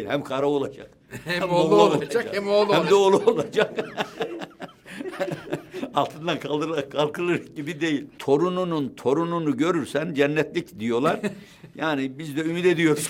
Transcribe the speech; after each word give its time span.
hem 0.00 0.24
kara 0.24 0.46
olacak. 0.46 0.90
Hem 1.24 1.50
oğlu 1.52 1.82
olacak, 1.82 2.26
hem 2.32 2.48
oğlu 2.48 2.74
Hem 2.74 2.90
de 2.90 2.94
oğlu 2.94 3.16
olacak. 3.16 3.78
Altından 5.94 6.40
kaldırılır, 6.40 6.90
kalkılır 6.90 7.54
gibi 7.56 7.80
değil. 7.80 8.06
Torununun 8.18 8.94
torununu 8.96 9.56
görürsen 9.56 10.14
cennetlik 10.14 10.80
diyorlar. 10.80 11.20
Yani 11.74 12.18
biz 12.18 12.36
de 12.36 12.40
ümit 12.40 12.66
ediyoruz. 12.66 13.08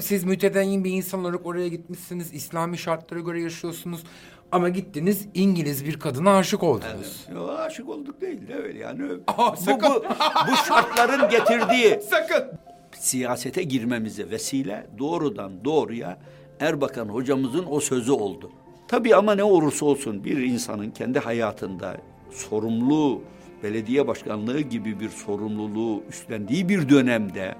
Siz 0.00 0.24
mütedeyyin 0.24 0.84
bir 0.84 0.90
insan 0.90 1.20
olarak 1.20 1.46
oraya 1.46 1.68
gitmişsiniz. 1.68 2.34
İslami 2.34 2.78
şartlara 2.78 3.20
göre 3.20 3.42
yaşıyorsunuz. 3.42 4.04
Ama 4.52 4.68
gittiniz 4.68 5.26
İngiliz 5.34 5.84
bir 5.84 5.98
kadına 5.98 6.36
aşık 6.36 6.62
oldunuz. 6.62 7.26
Yo, 7.34 7.48
aşık 7.48 7.88
olduk 7.88 8.20
değil 8.20 8.48
de 8.48 8.54
öyle 8.54 8.78
yani. 8.78 9.02
Aa, 9.26 9.56
bu, 9.56 9.80
bu, 9.82 10.04
bu 10.50 10.56
şartların 10.68 11.30
getirdiği 11.30 12.00
Sakın. 12.10 12.67
Siyasete 12.92 13.62
girmemize 13.62 14.30
vesile 14.30 14.86
doğrudan 14.98 15.64
doğruya 15.64 16.18
Erbakan 16.60 17.08
hocamızın 17.08 17.66
o 17.70 17.80
sözü 17.80 18.12
oldu. 18.12 18.50
Tabii 18.88 19.16
ama 19.16 19.34
ne 19.34 19.44
olursa 19.44 19.86
olsun 19.86 20.24
bir 20.24 20.36
insanın 20.36 20.90
kendi 20.90 21.18
hayatında 21.18 21.96
sorumlu 22.30 23.22
belediye 23.62 24.06
başkanlığı 24.06 24.60
gibi 24.60 25.00
bir 25.00 25.08
sorumluluğu 25.08 26.02
üstlendiği 26.08 26.68
bir 26.68 26.88
dönemde 26.88 27.54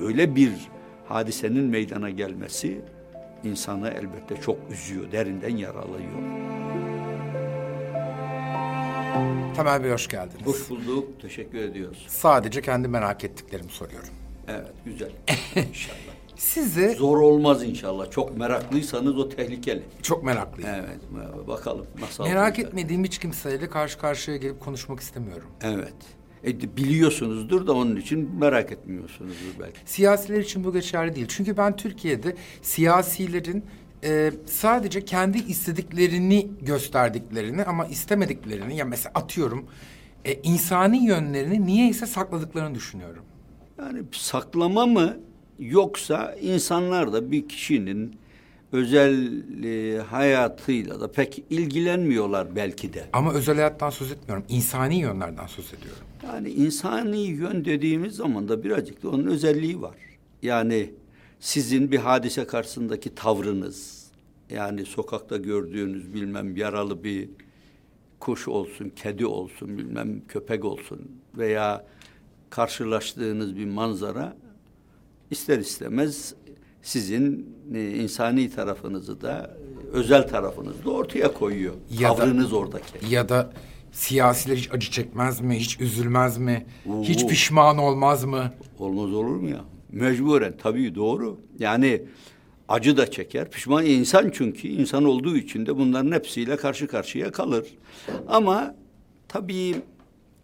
böyle 0.00 0.36
bir 0.36 0.52
hadisenin 1.08 1.64
meydana 1.64 2.10
gelmesi 2.10 2.80
insanı 3.44 3.88
elbette 3.88 4.40
çok 4.42 4.58
üzüyor, 4.70 5.12
derinden 5.12 5.56
yaralıyor. 5.56 6.12
Temel 9.56 9.84
Bey 9.84 9.90
hoş 9.90 10.08
geldiniz. 10.08 10.46
Hoş 10.46 10.70
bulduk, 10.70 11.20
teşekkür 11.22 11.58
ediyoruz. 11.58 12.06
Sadece 12.08 12.62
kendi 12.62 12.88
merak 12.88 13.24
ettiklerimi 13.24 13.70
soruyorum. 13.70 14.25
Evet, 14.48 14.72
güzel. 14.84 15.10
İnşallah. 15.68 15.96
Sizi 16.36 16.90
Zor 16.90 17.18
olmaz 17.18 17.62
inşallah. 17.64 18.10
Çok 18.10 18.36
meraklıysanız 18.38 19.18
o 19.18 19.28
tehlikeli. 19.28 19.82
çok 20.02 20.24
meraklıyım. 20.24 20.70
Evet, 20.74 20.98
bakalım 21.48 21.86
nasıl 22.00 22.24
Merak 22.24 22.48
olacak. 22.52 22.66
etmediğim 22.66 23.04
hiç 23.04 23.18
kimseyle 23.18 23.68
karşı 23.70 23.98
karşıya 23.98 24.36
gelip 24.36 24.60
konuşmak 24.60 25.00
istemiyorum. 25.00 25.48
Evet. 25.62 25.94
E, 26.44 26.60
de 26.60 26.76
biliyorsunuzdur 26.76 27.66
da 27.66 27.72
onun 27.72 27.96
için 27.96 28.30
merak 28.40 28.72
etmiyorsunuzdur 28.72 29.60
belki. 29.60 29.78
Siyasiler 29.84 30.38
için 30.40 30.64
bu 30.64 30.72
geçerli 30.72 31.14
değil. 31.14 31.26
Çünkü 31.30 31.56
ben 31.56 31.76
Türkiye'de 31.76 32.36
siyasilerin 32.62 33.64
e, 34.04 34.32
sadece 34.46 35.04
kendi 35.04 35.38
istediklerini 35.38 36.50
gösterdiklerini 36.62 37.64
ama 37.64 37.86
istemediklerini 37.86 38.76
ya 38.76 38.84
mesela 38.84 39.12
atıyorum 39.14 39.66
e, 40.24 40.34
insani 40.34 41.06
yönlerini 41.06 41.66
niyeyse 41.66 42.06
sakladıklarını 42.06 42.74
düşünüyorum. 42.74 43.22
Yani 43.78 44.02
saklama 44.12 44.86
mı 44.86 45.16
yoksa 45.58 46.34
insanlar 46.34 47.12
da 47.12 47.30
bir 47.30 47.48
kişinin 47.48 48.16
özel 48.72 49.42
e, 49.64 49.98
hayatıyla 49.98 51.00
da 51.00 51.12
pek 51.12 51.44
ilgilenmiyorlar 51.50 52.56
belki 52.56 52.92
de. 52.92 53.04
Ama 53.12 53.32
özel 53.32 53.54
hayattan 53.54 53.90
söz 53.90 54.12
etmiyorum. 54.12 54.44
insani 54.48 54.98
yönlerden 54.98 55.46
söz 55.46 55.66
ediyorum. 55.74 56.02
Yani 56.24 56.50
insani 56.50 57.20
yön 57.20 57.64
dediğimiz 57.64 58.14
zaman 58.14 58.48
da 58.48 58.64
birazcık 58.64 59.02
da 59.02 59.08
onun 59.08 59.26
özelliği 59.26 59.82
var. 59.82 59.96
Yani 60.42 60.90
sizin 61.40 61.92
bir 61.92 61.98
hadise 61.98 62.46
karşısındaki 62.46 63.14
tavrınız, 63.14 64.06
yani 64.50 64.86
sokakta 64.86 65.36
gördüğünüz 65.36 66.14
bilmem 66.14 66.56
yaralı 66.56 67.04
bir 67.04 67.28
kuş 68.20 68.48
olsun, 68.48 68.92
kedi 68.96 69.26
olsun, 69.26 69.78
bilmem 69.78 70.22
köpek 70.28 70.64
olsun 70.64 71.00
veya 71.34 71.84
karşılaştığınız 72.50 73.56
bir 73.56 73.64
manzara 73.66 74.36
ister 75.30 75.58
istemez 75.58 76.34
sizin 76.82 77.56
e, 77.74 77.90
insani 77.90 78.50
tarafınızı 78.50 79.20
da 79.20 79.56
e, 79.92 79.96
özel 79.96 80.28
tarafınızı 80.28 80.84
da 80.84 80.90
ortaya 80.90 81.32
koyuyor. 81.34 81.74
Ya 82.00 82.10
da- 82.10 82.14
Tavrınız 82.16 82.52
oradaki. 82.52 83.14
Ya 83.14 83.28
da 83.28 83.52
siyasiler 83.92 84.56
hiç 84.56 84.70
acı 84.72 84.90
çekmez 84.90 85.40
mi? 85.40 85.56
Hiç 85.58 85.80
üzülmez 85.80 86.38
mi? 86.38 86.66
Oo. 86.90 87.02
Hiç 87.02 87.26
pişman 87.26 87.78
olmaz 87.78 88.24
mı? 88.24 88.52
Olmaz 88.78 89.12
olur 89.14 89.36
mu 89.36 89.48
ya? 89.48 89.64
Mecburen 89.92 90.54
tabii 90.62 90.94
doğru. 90.94 91.40
Yani 91.58 92.02
acı 92.68 92.96
da 92.96 93.10
çeker. 93.10 93.50
Pişman 93.50 93.86
insan 93.86 94.30
çünkü 94.34 94.68
insan 94.68 95.04
olduğu 95.04 95.36
için 95.36 95.66
de 95.66 95.76
bunların 95.78 96.12
hepsiyle 96.12 96.56
karşı 96.56 96.86
karşıya 96.86 97.32
kalır. 97.32 97.66
Ama 98.28 98.74
tabii 99.28 99.74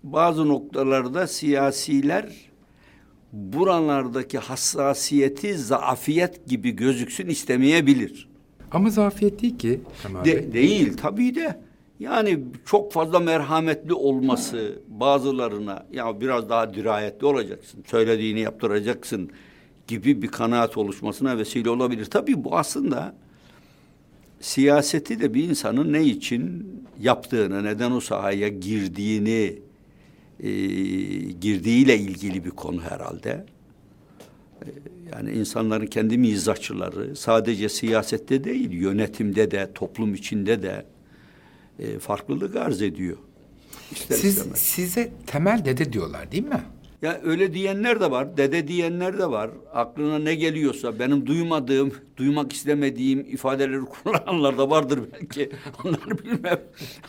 bazı 0.03 0.49
noktalarda 0.49 1.27
siyasiler 1.27 2.53
buralardaki 3.33 4.39
hassasiyeti 4.39 5.59
zaafiyet 5.59 6.47
gibi 6.47 6.71
gözüksün 6.71 7.29
istemeyebilir. 7.29 8.29
Ama 8.73 8.91
zafiyet 8.91 9.43
değil 9.43 9.59
ki. 9.59 9.81
De, 10.25 10.53
değil 10.53 10.97
tabii 10.97 11.35
de. 11.35 11.61
Yani 12.01 12.39
çok 12.67 12.93
fazla 12.93 13.21
merhametli 13.21 13.95
olması 13.95 14.79
bazılarına 14.89 15.87
ya 15.93 16.21
biraz 16.21 16.49
daha 16.49 16.75
dirayetli 16.75 17.27
olacaksın, 17.27 17.85
söylediğini 17.87 18.41
yaptıracaksın 18.41 19.31
gibi 19.87 20.23
bir 20.23 20.29
kanaat 20.29 20.77
oluşmasına 20.77 21.39
vesile 21.39 21.71
olabilir. 21.71 22.05
Tabii 22.05 22.45
bu 22.45 22.57
aslında 22.57 23.15
siyaseti 24.41 25.21
de 25.21 25.35
bir 25.35 25.45
insanın 25.45 25.93
ne 25.93 26.05
için 26.05 26.67
yaptığını, 27.01 27.65
neden 27.65 27.91
o 27.91 28.01
sahaya 28.01 28.49
girdiğini, 28.49 29.59
e, 30.43 30.51
girdiğiyle 31.41 31.99
ilgili 31.99 32.45
bir 32.45 32.51
konu 32.51 32.81
herhalde. 32.83 33.47
E, 34.63 34.67
Yani 35.13 35.33
insanların 35.33 35.87
kendi 35.87 36.19
mizahçıları 36.19 37.17
sadece 37.17 37.69
siyasette 37.69 38.45
değil, 38.45 38.71
yönetimde 38.71 39.51
de, 39.51 39.71
toplum 39.75 40.15
içinde 40.15 40.63
de 40.63 40.87
e, 41.79 41.99
farklılık 41.99 42.57
arz 42.57 42.83
ediyor. 42.83 43.17
İster 43.93 44.15
Siz, 44.17 44.37
istemez. 44.37 44.59
size 44.59 45.13
temel 45.27 45.65
dede 45.65 45.93
diyorlar 45.93 46.33
değil 46.33 46.45
mi? 46.47 46.63
Ya 47.03 47.21
öyle 47.25 47.55
diyenler 47.55 48.01
de 48.01 48.11
var, 48.11 48.37
dede 48.37 48.69
diyenler 48.69 49.19
de 49.19 49.27
var. 49.31 49.51
Aklına 49.75 50.19
ne 50.19 50.35
geliyorsa 50.35 50.99
benim 50.99 51.27
duymadığım, 51.27 51.93
duymak 52.17 52.53
istemediğim 52.53 53.21
ifadeleri 53.21 53.81
kullananlar 54.05 54.59
da 54.59 54.71
vardır 54.71 55.01
belki. 55.13 55.51
Onları 55.85 56.19
bilmem. 56.19 56.61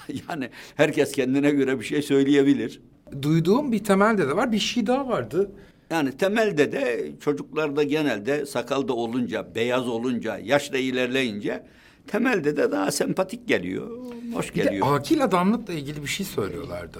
Yani 0.29 0.49
herkes 0.75 1.11
kendine 1.11 1.51
göre 1.51 1.79
bir 1.79 1.85
şey 1.85 2.01
söyleyebilir. 2.01 2.81
Duyduğum 3.22 3.72
bir 3.72 3.84
temel 3.84 4.18
dede 4.18 4.36
var. 4.36 4.52
Bir 4.52 4.59
şey 4.59 4.88
daha 4.88 5.08
vardı. 5.08 5.52
Yani 5.90 6.12
temelde 6.18 6.72
de 6.72 7.12
çocuklarda 7.24 7.84
genelde 7.84 8.46
sakalda 8.46 8.94
olunca, 8.94 9.56
beyaz 9.56 9.88
olunca, 9.88 10.38
yaşla 10.38 10.78
ilerleyince 10.78 11.64
temelde 12.08 12.58
de 12.58 12.72
daha 12.72 12.91
sempatik 12.91 13.47
geliyor, 13.47 13.90
hoş 14.34 14.56
Bir 14.56 14.59
de 14.59 14.64
geliyor. 14.64 14.96
akil 15.00 15.24
adamlıkla 15.24 15.74
ilgili 15.74 16.02
bir 16.03 16.08
şey 16.08 16.25
söylüyorlardı. 16.25 17.00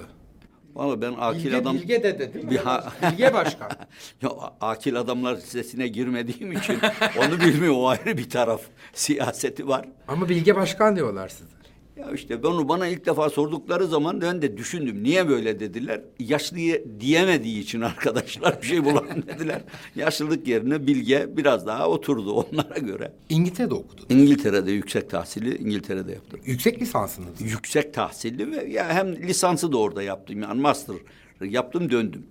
Vallahi 0.76 1.02
ben 1.02 1.14
akil 1.20 1.58
adam... 1.58 1.76
Bilge 1.76 2.04
dede 2.04 2.34
değil 2.34 2.46
mi? 2.46 2.58
Ha- 2.58 2.94
Bilge 3.12 3.34
başkan. 3.34 3.72
Ya 4.22 4.30
akil 4.62 5.00
adamlar 5.00 5.36
listesine 5.38 5.88
girmediğim 5.88 6.52
için 6.52 6.78
onu 7.20 7.40
bilmiyorum. 7.40 7.78
O 7.80 7.88
ayrı 7.88 8.18
bir 8.18 8.30
taraf. 8.30 8.62
Siyaseti 8.94 9.68
var. 9.68 9.86
Ama 10.08 10.30
Bilge 10.30 10.56
başkan 10.56 10.96
diyorlar 10.96 11.30
size. 11.30 11.50
Ya 11.98 12.12
işte 12.12 12.36
onu 12.36 12.70
bana 12.70 12.88
ilk 12.88 13.06
defa 13.06 13.30
sordukları 13.30 13.88
zaman 13.88 14.22
ben 14.22 14.42
de 14.42 14.58
düşündüm. 14.58 15.04
Niye 15.04 15.30
böyle 15.30 15.60
dediler? 15.60 16.02
Yaşlı 16.20 16.58
diyemediği 17.00 17.60
için 17.60 17.82
arkadaşlar 17.82 18.62
bir 18.62 18.68
şey 18.68 18.86
bulalım 18.86 19.28
dediler. 19.28 19.62
Yaşlılık 19.96 20.48
yerine 20.48 20.88
bilge 20.88 21.28
biraz 21.38 21.68
daha 21.68 21.90
oturdu 21.90 22.34
onlara 22.34 22.80
göre. 22.80 23.14
İngiltere'de 23.30 23.74
okudun. 23.74 24.06
İngiltere'de 24.10 24.72
yüksek 24.72 25.10
tahsili 25.10 25.58
İngiltere'de 25.58 26.12
yaptım. 26.12 26.40
Yüksek 26.46 26.82
lisansınız. 26.82 27.42
Yüksek 27.42 27.94
tahsilli 27.94 28.52
ve 28.52 28.66
ya 28.66 28.90
hem 28.90 29.16
lisansı 29.16 29.72
da 29.72 29.78
orada 29.78 30.04
yaptım. 30.04 30.42
Yani 30.42 30.62
master 30.62 30.96
yaptım 31.42 31.90
döndüm. 31.90 32.26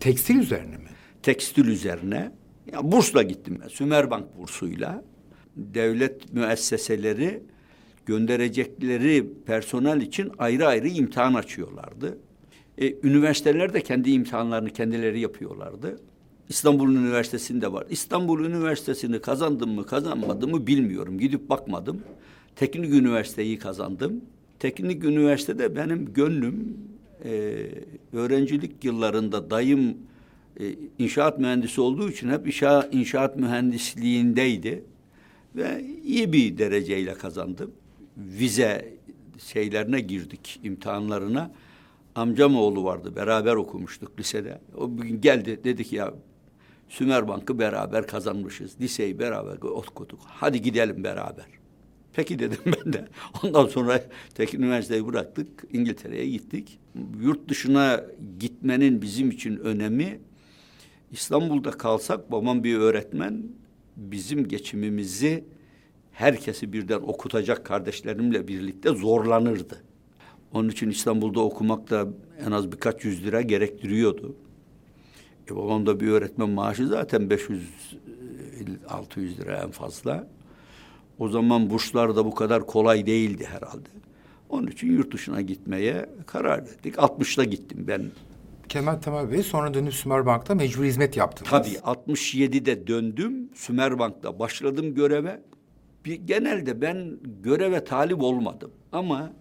Tekstil 0.00 0.36
üzerine 0.36 0.76
mi? 0.76 0.90
tekstil 1.22 1.64
üzerine 1.66 2.32
ya 2.72 2.92
bursla 2.92 3.22
gittim 3.22 3.58
ben. 3.62 3.68
Sümerbank 3.68 4.38
bursuyla 4.38 5.04
devlet 5.56 6.32
müesseseleri 6.32 7.42
gönderecekleri 8.06 9.26
personel 9.46 10.00
için 10.00 10.32
ayrı 10.38 10.66
ayrı 10.66 10.88
imtihan 10.88 11.34
açıyorlardı. 11.34 12.18
E, 12.78 12.94
üniversiteler 13.02 13.74
de 13.74 13.80
kendi 13.80 14.10
imtihanlarını 14.10 14.70
kendileri 14.70 15.20
yapıyorlardı. 15.20 16.00
İstanbul 16.48 16.88
Üniversitesi'nde 16.88 17.72
var. 17.72 17.86
İstanbul 17.90 18.44
Üniversitesi'ni 18.44 19.20
kazandım 19.20 19.70
mı 19.70 19.86
kazanmadım 19.86 20.50
mı 20.50 20.66
bilmiyorum. 20.66 21.18
Gidip 21.18 21.48
bakmadım. 21.48 22.00
Teknik 22.56 22.94
Üniversiteyi 22.94 23.58
kazandım. 23.58 24.20
Teknik 24.58 25.04
Üniversitede 25.04 25.76
benim 25.76 26.12
gönlüm 26.12 26.78
e, 27.24 27.66
öğrencilik 28.12 28.84
yıllarında 28.84 29.50
dayım 29.50 29.96
e, 30.60 30.64
inşaat 30.98 31.38
mühendisi 31.38 31.80
olduğu 31.80 32.10
için 32.10 32.30
hep 32.30 32.46
inşa, 32.46 32.88
inşaat 32.92 33.36
mühendisliğindeydi. 33.36 34.84
Ve 35.56 35.84
iyi 36.04 36.32
bir 36.32 36.58
dereceyle 36.58 37.14
kazandım. 37.14 37.70
Vize 38.28 38.94
şeylerine 39.38 40.00
girdik, 40.00 40.60
imtihanlarına. 40.62 41.50
Amcam 42.14 42.56
oğlu 42.56 42.84
vardı, 42.84 43.16
beraber 43.16 43.54
okumuştuk 43.54 44.20
lisede. 44.20 44.60
O 44.76 44.98
bir 44.98 45.02
gün 45.02 45.20
geldi, 45.20 45.60
dedi 45.64 45.84
ki 45.84 45.96
ya 45.96 46.14
Sümerbank'ı 46.88 47.58
beraber 47.58 48.06
kazanmışız. 48.06 48.80
Liseyi 48.80 49.18
beraber 49.18 49.56
okuduk. 49.62 50.20
Hadi 50.26 50.62
gidelim 50.62 51.04
beraber. 51.04 51.46
Peki 52.12 52.38
dedim 52.38 52.58
ben 52.66 52.92
de. 52.92 53.08
Ondan 53.42 53.66
sonra 53.66 54.04
tek 54.34 54.54
üniversiteyi 54.54 55.06
bıraktık. 55.06 55.64
İngiltere'ye 55.72 56.28
gittik. 56.28 56.78
Yurt 57.20 57.48
dışına 57.48 58.04
gitmenin 58.38 59.02
bizim 59.02 59.30
için 59.30 59.56
önemi 59.56 60.20
İstanbul'da 61.12 61.70
kalsak 61.70 62.32
babam 62.32 62.64
bir 62.64 62.76
öğretmen 62.76 63.42
bizim 63.96 64.48
geçimimizi 64.48 65.44
herkesi 66.20 66.72
birden 66.72 67.00
okutacak 67.00 67.66
kardeşlerimle 67.66 68.48
birlikte 68.48 68.90
zorlanırdı. 68.90 69.82
Onun 70.52 70.68
için 70.68 70.90
İstanbul'da 70.90 71.40
okumak 71.40 71.90
da 71.90 72.08
en 72.46 72.50
az 72.50 72.72
birkaç 72.72 73.04
yüz 73.04 73.24
lira 73.24 73.40
gerektiriyordu. 73.40 74.36
E 75.50 75.56
babam 75.56 75.86
da 75.86 76.00
bir 76.00 76.08
öğretmen 76.08 76.50
maaşı 76.50 76.86
zaten 76.86 77.30
500 77.30 77.62
600 78.88 79.40
lira 79.40 79.56
en 79.56 79.70
fazla. 79.70 80.28
O 81.18 81.28
zaman 81.28 81.70
burslar 81.70 82.16
da 82.16 82.24
bu 82.24 82.34
kadar 82.34 82.66
kolay 82.66 83.06
değildi 83.06 83.44
herhalde. 83.44 83.88
Onun 84.48 84.66
için 84.66 84.92
yurt 84.92 85.14
dışına 85.14 85.40
gitmeye 85.40 86.06
karar 86.26 86.58
verdik. 86.58 86.94
60'ta 86.94 87.44
gittim 87.44 87.84
ben. 87.88 88.02
Kemal 88.68 88.94
Temel 88.94 89.32
Bey 89.32 89.42
sonra 89.42 89.74
dönüp 89.74 89.94
Sümerbank'ta 89.94 90.54
mecbur 90.54 90.84
hizmet 90.84 91.16
yaptınız. 91.16 91.50
Tabii 91.50 91.68
67'de 91.68 92.86
döndüm. 92.86 93.48
Sümerbank'ta 93.54 94.38
başladım 94.38 94.94
göreve. 94.94 95.49
Bir, 96.04 96.14
genelde 96.14 96.80
ben 96.80 97.18
göreve 97.42 97.84
talip 97.84 98.22
olmadım. 98.22 98.70
Ama 98.92 99.32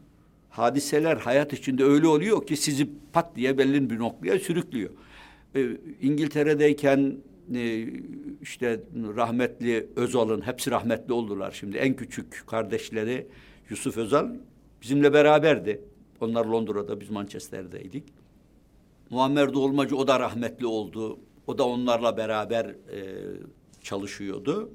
hadiseler 0.49 1.17
hayat 1.17 1.53
içinde 1.53 1.83
öyle 1.83 2.07
oluyor 2.07 2.47
ki 2.47 2.57
sizi 2.57 2.89
pat 3.13 3.35
diye 3.35 3.57
belli 3.57 3.89
bir 3.89 3.99
noktaya 3.99 4.39
sürüklüyor. 4.39 4.89
Ee, 5.55 5.67
İngiltere'deyken 6.01 7.17
e, 7.55 7.87
işte 8.41 8.79
rahmetli 9.15 9.87
Özal'ın 9.95 10.41
hepsi 10.41 10.71
rahmetli 10.71 11.13
oldular. 11.13 11.51
Şimdi 11.51 11.77
en 11.77 11.95
küçük 11.95 12.43
kardeşleri 12.47 13.27
Yusuf 13.69 13.97
Özal 13.97 14.29
bizimle 14.81 15.13
beraberdi. 15.13 15.81
Onlar 16.21 16.45
Londra'da, 16.45 16.99
biz 16.99 17.09
Manchester'deydik. 17.09 18.03
Muammer 19.09 19.53
Dolmacı 19.53 19.95
o 19.95 20.07
da 20.07 20.19
rahmetli 20.19 20.65
oldu. 20.65 21.19
O 21.47 21.57
da 21.57 21.67
onlarla 21.67 22.17
beraber 22.17 22.65
e, 22.65 22.99
çalışıyordu. 23.81 24.71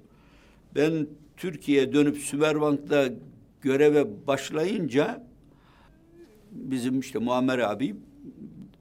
Ben 0.74 1.06
Türkiye'ye 1.44 1.92
dönüp 1.92 2.18
Sümerbank'ta 2.18 3.08
göreve 3.60 4.26
başlayınca 4.26 5.26
bizim 6.50 7.00
işte 7.00 7.18
Muammer 7.18 7.58
abi 7.58 7.96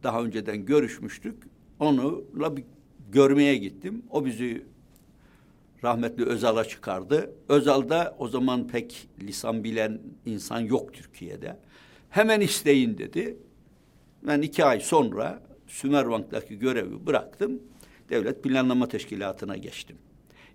daha 0.04 0.24
önceden 0.24 0.66
görüşmüştük. 0.66 1.44
Onunla 1.80 2.58
bir 2.58 2.64
görmeye 3.12 3.58
gittim. 3.58 4.04
O 4.10 4.26
bizi 4.26 4.66
rahmetli 5.84 6.26
Özal'a 6.26 6.64
çıkardı. 6.64 7.34
Özal 7.50 7.90
da 7.90 8.16
o 8.20 8.28
zaman 8.28 8.68
pek 8.68 9.08
lisan 9.22 9.64
bilen 9.64 10.00
insan 10.26 10.60
yok 10.60 10.94
Türkiye'de. 10.94 11.60
Hemen 12.10 12.42
isteyin 12.42 12.98
dedi. 12.98 13.38
Ben 14.28 14.42
iki 14.42 14.66
ay 14.66 14.80
sonra 14.80 15.44
Sümerbank'taki 15.68 16.60
görevi 16.60 17.06
bıraktım. 17.06 17.60
Devlet 18.10 18.44
Planlama 18.44 18.88
Teşkilatı'na 18.88 19.58
geçtim. 19.58 19.98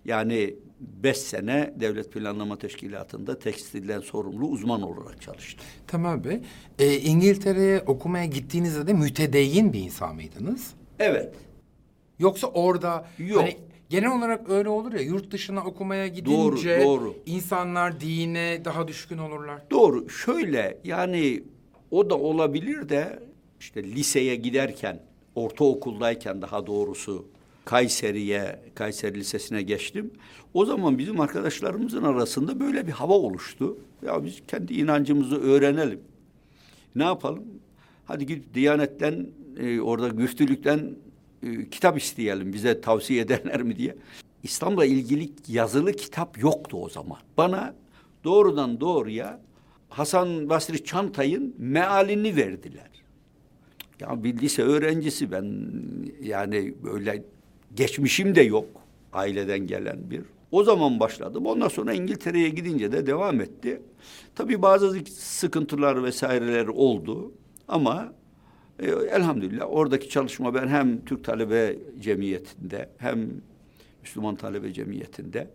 Yani 0.09 0.55
beş 0.79 1.17
sene 1.17 1.73
Devlet 1.79 2.11
Planlama 2.13 2.57
Teşkilatı'nda 2.57 3.39
tekstilden 3.39 3.99
sorumlu 3.99 4.45
uzman 4.47 4.81
olarak 4.81 5.21
çalıştım. 5.21 5.65
Temel 5.87 6.23
Bey, 6.23 6.39
e, 6.79 6.97
İngiltere'ye 6.97 7.79
okumaya 7.81 8.25
gittiğinizde 8.25 8.87
de 8.87 8.93
mütedeyyin 8.93 9.73
bir 9.73 9.79
insan 9.79 10.15
mıydınız? 10.15 10.73
Evet. 10.99 11.33
Yoksa 12.19 12.47
orada 12.47 13.07
Yok. 13.19 13.41
hani 13.41 13.57
genel 13.89 14.17
olarak 14.17 14.49
öyle 14.49 14.69
olur 14.69 14.93
ya 14.93 15.01
yurt 15.01 15.31
dışına 15.31 15.63
okumaya 15.65 16.07
gidince 16.07 16.79
Doğru, 16.79 16.85
doğru. 16.85 17.15
insanlar 17.25 17.99
dine 17.99 18.61
daha 18.65 18.87
düşkün 18.87 19.17
olurlar. 19.17 19.61
Doğru. 19.71 20.09
Şöyle 20.09 20.77
yani 20.83 21.43
o 21.91 22.09
da 22.09 22.17
olabilir 22.17 22.89
de 22.89 23.19
işte 23.59 23.83
liseye 23.83 24.35
giderken, 24.35 24.99
ortaokuldayken 25.35 26.41
daha 26.41 26.67
doğrusu 26.67 27.25
Kayseri'ye, 27.69 28.59
Kayseri 28.75 29.19
Lisesi'ne 29.19 29.61
geçtim. 29.61 30.11
O 30.53 30.65
zaman 30.65 30.97
bizim 30.97 31.19
arkadaşlarımızın 31.19 32.03
arasında 32.03 32.59
böyle 32.59 32.87
bir 32.87 32.91
hava 32.91 33.13
oluştu. 33.13 33.77
Ya 34.05 34.25
biz 34.25 34.41
kendi 34.47 34.73
inancımızı 34.73 35.41
öğrenelim. 35.41 35.99
Ne 36.95 37.03
yapalım? 37.03 37.43
Hadi 38.05 38.25
gidip 38.25 38.53
Diyanet'ten, 38.53 39.27
e, 39.59 39.79
orada 39.81 40.07
güftülükten 40.07 40.95
e, 41.43 41.69
kitap 41.69 41.97
isteyelim. 41.97 42.53
Bize 42.53 42.81
tavsiye 42.81 43.21
ederler 43.21 43.63
mi 43.63 43.75
diye. 43.75 43.95
İslam'la 44.43 44.85
ilgili 44.85 45.29
yazılı 45.47 45.91
kitap 45.91 46.37
yoktu 46.41 46.77
o 46.83 46.89
zaman. 46.89 47.17
Bana 47.37 47.75
doğrudan 48.23 48.79
doğruya 48.79 49.41
Hasan 49.89 50.49
Basri 50.49 50.83
Çantay'ın 50.83 51.55
mealini 51.57 52.35
verdiler. 52.35 52.89
Ya 53.99 54.23
bir 54.23 54.37
lise 54.37 54.63
öğrencisi 54.63 55.31
ben 55.31 55.71
yani 56.21 56.73
böyle 56.83 57.23
geçmişim 57.75 58.35
de 58.35 58.41
yok 58.41 58.67
aileden 59.13 59.67
gelen 59.67 60.11
bir. 60.11 60.21
O 60.51 60.63
zaman 60.63 60.99
başladım. 60.99 61.45
Ondan 61.45 61.67
sonra 61.67 61.93
İngiltere'ye 61.93 62.49
gidince 62.49 62.91
de 62.91 63.07
devam 63.07 63.41
etti. 63.41 63.81
Tabii 64.35 64.61
bazı 64.61 65.05
sıkıntılar 65.11 66.03
vesaireler 66.03 66.67
oldu 66.67 67.31
ama 67.67 68.13
e, 68.79 68.91
elhamdülillah 68.91 69.65
oradaki 69.69 70.09
çalışma 70.09 70.53
ben 70.53 70.67
hem 70.67 71.05
Türk 71.05 71.23
Talebe 71.23 71.75
Cemiyeti'nde 71.99 72.89
hem 72.97 73.29
Müslüman 74.01 74.35
Talebe 74.35 74.73
Cemiyeti'nde 74.73 75.47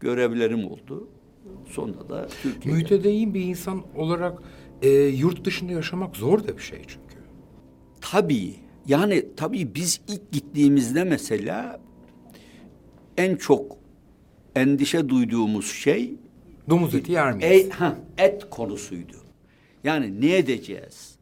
görevlerim 0.00 0.64
oldu. 0.64 1.08
Sonra 1.68 2.08
da 2.08 2.28
Türkiye'de. 2.42 2.78
Mütedeyyin 2.78 3.34
bir 3.34 3.40
insan 3.40 3.82
olarak 3.96 4.38
e, 4.82 4.88
yurt 4.90 5.44
dışında 5.44 5.72
yaşamak 5.72 6.16
zor 6.16 6.48
da 6.48 6.56
bir 6.56 6.62
şey 6.62 6.78
çünkü. 6.78 7.16
Tabii. 8.00 8.54
Yani 8.86 9.24
tabii 9.36 9.74
biz 9.74 10.00
ilk 10.08 10.32
gittiğimizde 10.32 11.04
mesela 11.04 11.80
en 13.16 13.36
çok 13.36 13.76
endişe 14.56 15.08
duyduğumuz 15.08 15.72
şey 15.72 16.14
Domuz 16.70 16.94
eti 16.94 17.12
yer 17.12 17.32
miyiz? 17.32 17.66
e, 17.66 17.70
ha, 17.70 17.96
et 18.18 18.50
konusuydu. 18.50 19.16
Yani 19.84 20.20
ne 20.20 20.36
edeceğiz? 20.36 21.14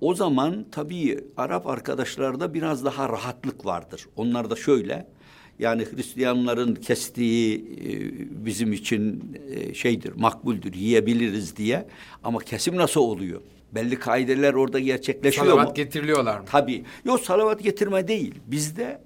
O 0.00 0.14
zaman 0.14 0.66
tabii 0.72 1.24
Arap 1.36 1.66
arkadaşlarda 1.66 2.54
biraz 2.54 2.84
daha 2.84 3.08
rahatlık 3.08 3.66
vardır. 3.66 4.06
Onlar 4.16 4.50
da 4.50 4.56
şöyle 4.56 5.06
yani 5.58 5.84
Hristiyanların 5.84 6.74
kestiği 6.74 7.56
e, 7.56 7.90
bizim 8.46 8.72
için 8.72 9.22
e, 9.50 9.74
şeydir, 9.74 10.12
makbuldür, 10.12 10.74
yiyebiliriz 10.74 11.56
diye. 11.56 11.86
Ama 12.24 12.38
kesim 12.38 12.76
nasıl 12.76 13.00
oluyor? 13.00 13.40
Belli 13.74 13.98
kaideler 13.98 14.54
orada 14.54 14.78
gerçekleşiyor 14.78 15.46
Salavat 15.46 15.68
mu? 15.68 15.74
getiriliyorlar 15.74 16.38
mı? 16.38 16.44
Tabii. 16.50 16.84
Yok 17.04 17.20
salavat 17.20 17.62
getirme 17.62 18.08
değil. 18.08 18.34
Bizde 18.46 19.00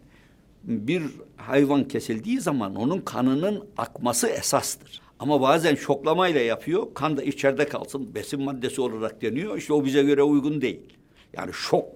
bir 0.64 1.02
hayvan 1.36 1.88
kesildiği 1.88 2.40
zaman 2.40 2.74
onun 2.76 3.00
kanının 3.00 3.64
akması 3.78 4.28
esastır. 4.28 5.00
Ama 5.18 5.40
bazen 5.40 5.74
şoklamayla 5.74 6.40
yapıyor. 6.40 6.94
Kan 6.94 7.16
da 7.16 7.22
içeride 7.22 7.68
kalsın. 7.68 8.14
Besin 8.14 8.42
maddesi 8.42 8.80
olarak 8.80 9.22
deniyor. 9.22 9.58
İşte 9.58 9.72
o 9.72 9.84
bize 9.84 10.02
göre 10.02 10.22
uygun 10.22 10.60
değil. 10.60 10.80
Yani 11.36 11.52
şok 11.52 11.86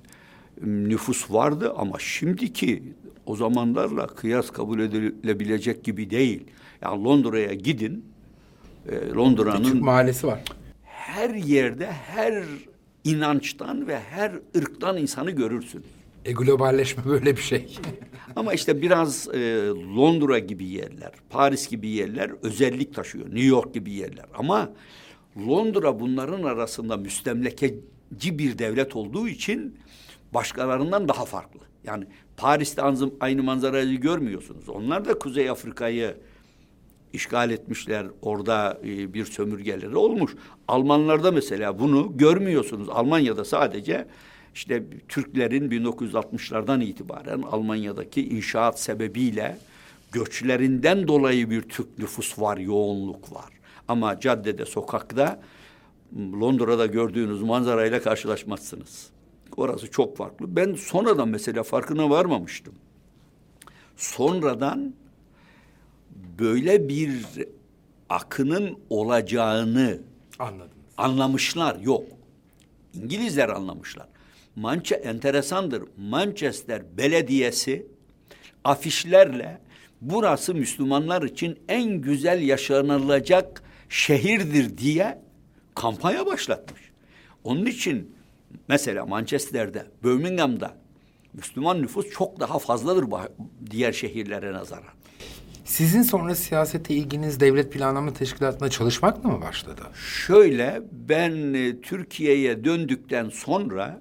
nüfus 0.62 1.30
vardı 1.30 1.72
ama 1.76 1.98
şimdiki 1.98 2.82
o 3.26 3.36
zamanlarla 3.36 4.06
kıyas 4.06 4.50
kabul 4.50 4.80
edilebilecek 4.80 5.84
gibi 5.84 6.10
değil. 6.10 6.44
Yani 6.82 7.04
Londra'ya 7.04 7.54
gidin. 7.54 8.04
e, 8.88 9.10
Londra'nın 9.10 9.84
mahallesi 9.84 10.26
var. 10.26 10.40
Her 11.16 11.30
yerde 11.34 11.86
her 11.86 12.44
inançtan 13.04 13.88
ve 13.88 14.00
her 14.00 14.32
ırktan 14.56 14.96
insanı 14.96 15.30
görürsün. 15.30 15.84
E 16.24 16.32
globalleşme 16.32 17.04
böyle 17.04 17.36
bir 17.36 17.42
şey. 17.42 17.78
Ama 18.36 18.54
işte 18.54 18.82
biraz 18.82 19.28
e, 19.28 19.66
Londra 19.96 20.38
gibi 20.38 20.64
yerler, 20.64 21.12
Paris 21.30 21.68
gibi 21.68 21.88
yerler 21.88 22.30
özellik 22.42 22.94
taşıyor. 22.94 23.26
New 23.26 23.46
York 23.46 23.74
gibi 23.74 23.92
yerler. 23.92 24.24
Ama 24.34 24.70
Londra 25.48 26.00
bunların 26.00 26.42
arasında 26.42 26.96
müstemlekeci 26.96 28.38
bir 28.38 28.58
devlet 28.58 28.96
olduğu 28.96 29.28
için 29.28 29.78
başkalarından 30.34 31.08
daha 31.08 31.24
farklı. 31.24 31.60
Yani 31.84 32.04
Paris'te 32.36 32.82
aynı 33.20 33.42
manzarayı 33.42 34.00
görmüyorsunuz. 34.00 34.68
Onlar 34.68 35.04
da 35.04 35.18
Kuzey 35.18 35.50
Afrika'yı 35.50 36.16
işgal 37.16 37.50
etmişler. 37.50 38.06
Orada 38.22 38.78
e, 38.84 39.14
bir 39.14 39.24
sömürgeleri 39.24 39.96
olmuş. 39.96 40.34
Almanlarda 40.68 41.30
mesela 41.30 41.78
bunu 41.78 42.12
görmüyorsunuz. 42.16 42.88
Almanya'da 42.88 43.44
sadece 43.44 44.06
işte 44.54 44.82
Türklerin 45.08 45.70
1960'lardan 45.70 46.84
itibaren 46.84 47.42
Almanya'daki 47.42 48.28
inşaat 48.28 48.80
sebebiyle 48.80 49.58
göçlerinden 50.12 51.08
dolayı 51.08 51.50
bir 51.50 51.62
Türk 51.62 51.98
nüfus 51.98 52.38
var, 52.38 52.56
yoğunluk 52.56 53.32
var. 53.32 53.52
Ama 53.88 54.20
caddede, 54.20 54.64
sokakta 54.64 55.40
Londra'da 56.16 56.86
gördüğünüz 56.86 57.42
manzarayla 57.42 58.02
karşılaşmazsınız. 58.02 59.10
Orası 59.56 59.90
çok 59.90 60.16
farklı. 60.16 60.56
Ben 60.56 60.74
sonradan 60.74 61.28
mesela 61.28 61.62
farkına 61.62 62.10
varmamıştım. 62.10 62.74
Sonradan 63.96 64.94
böyle 66.38 66.88
bir 66.88 67.24
akının 68.08 68.78
olacağını 68.90 69.98
Anladınız. 70.38 70.70
anlamışlar. 70.96 71.76
Yok. 71.80 72.04
İngilizler 72.94 73.48
anlamışlar. 73.48 74.06
Manche 74.56 74.94
enteresandır. 74.94 75.82
Manchester 75.96 76.82
Belediyesi 76.98 77.86
afişlerle 78.64 79.60
burası 80.00 80.54
Müslümanlar 80.54 81.22
için 81.22 81.58
en 81.68 82.00
güzel 82.00 82.42
yaşanılacak 82.42 83.62
şehirdir 83.88 84.78
diye 84.78 85.22
kampanya 85.74 86.26
başlatmış. 86.26 86.80
Onun 87.44 87.66
için 87.66 88.16
mesela 88.68 89.06
Manchester'de, 89.06 89.86
Birmingham'da 90.04 90.74
Müslüman 91.32 91.82
nüfus 91.82 92.10
çok 92.10 92.40
daha 92.40 92.58
fazladır 92.58 93.04
diğer 93.70 93.92
şehirlere 93.92 94.52
nazaran. 94.52 94.95
Sizin 95.66 96.02
sonra 96.02 96.34
siyasete 96.34 96.94
ilginiz 96.94 97.40
devlet 97.40 97.72
planlama 97.72 98.12
teşkilatında 98.12 98.68
çalışmakla 98.68 99.28
mı 99.28 99.40
başladı? 99.40 99.80
Şöyle 100.26 100.82
ben 100.92 101.54
e, 101.54 101.80
Türkiye'ye 101.80 102.64
döndükten 102.64 103.28
sonra 103.28 104.00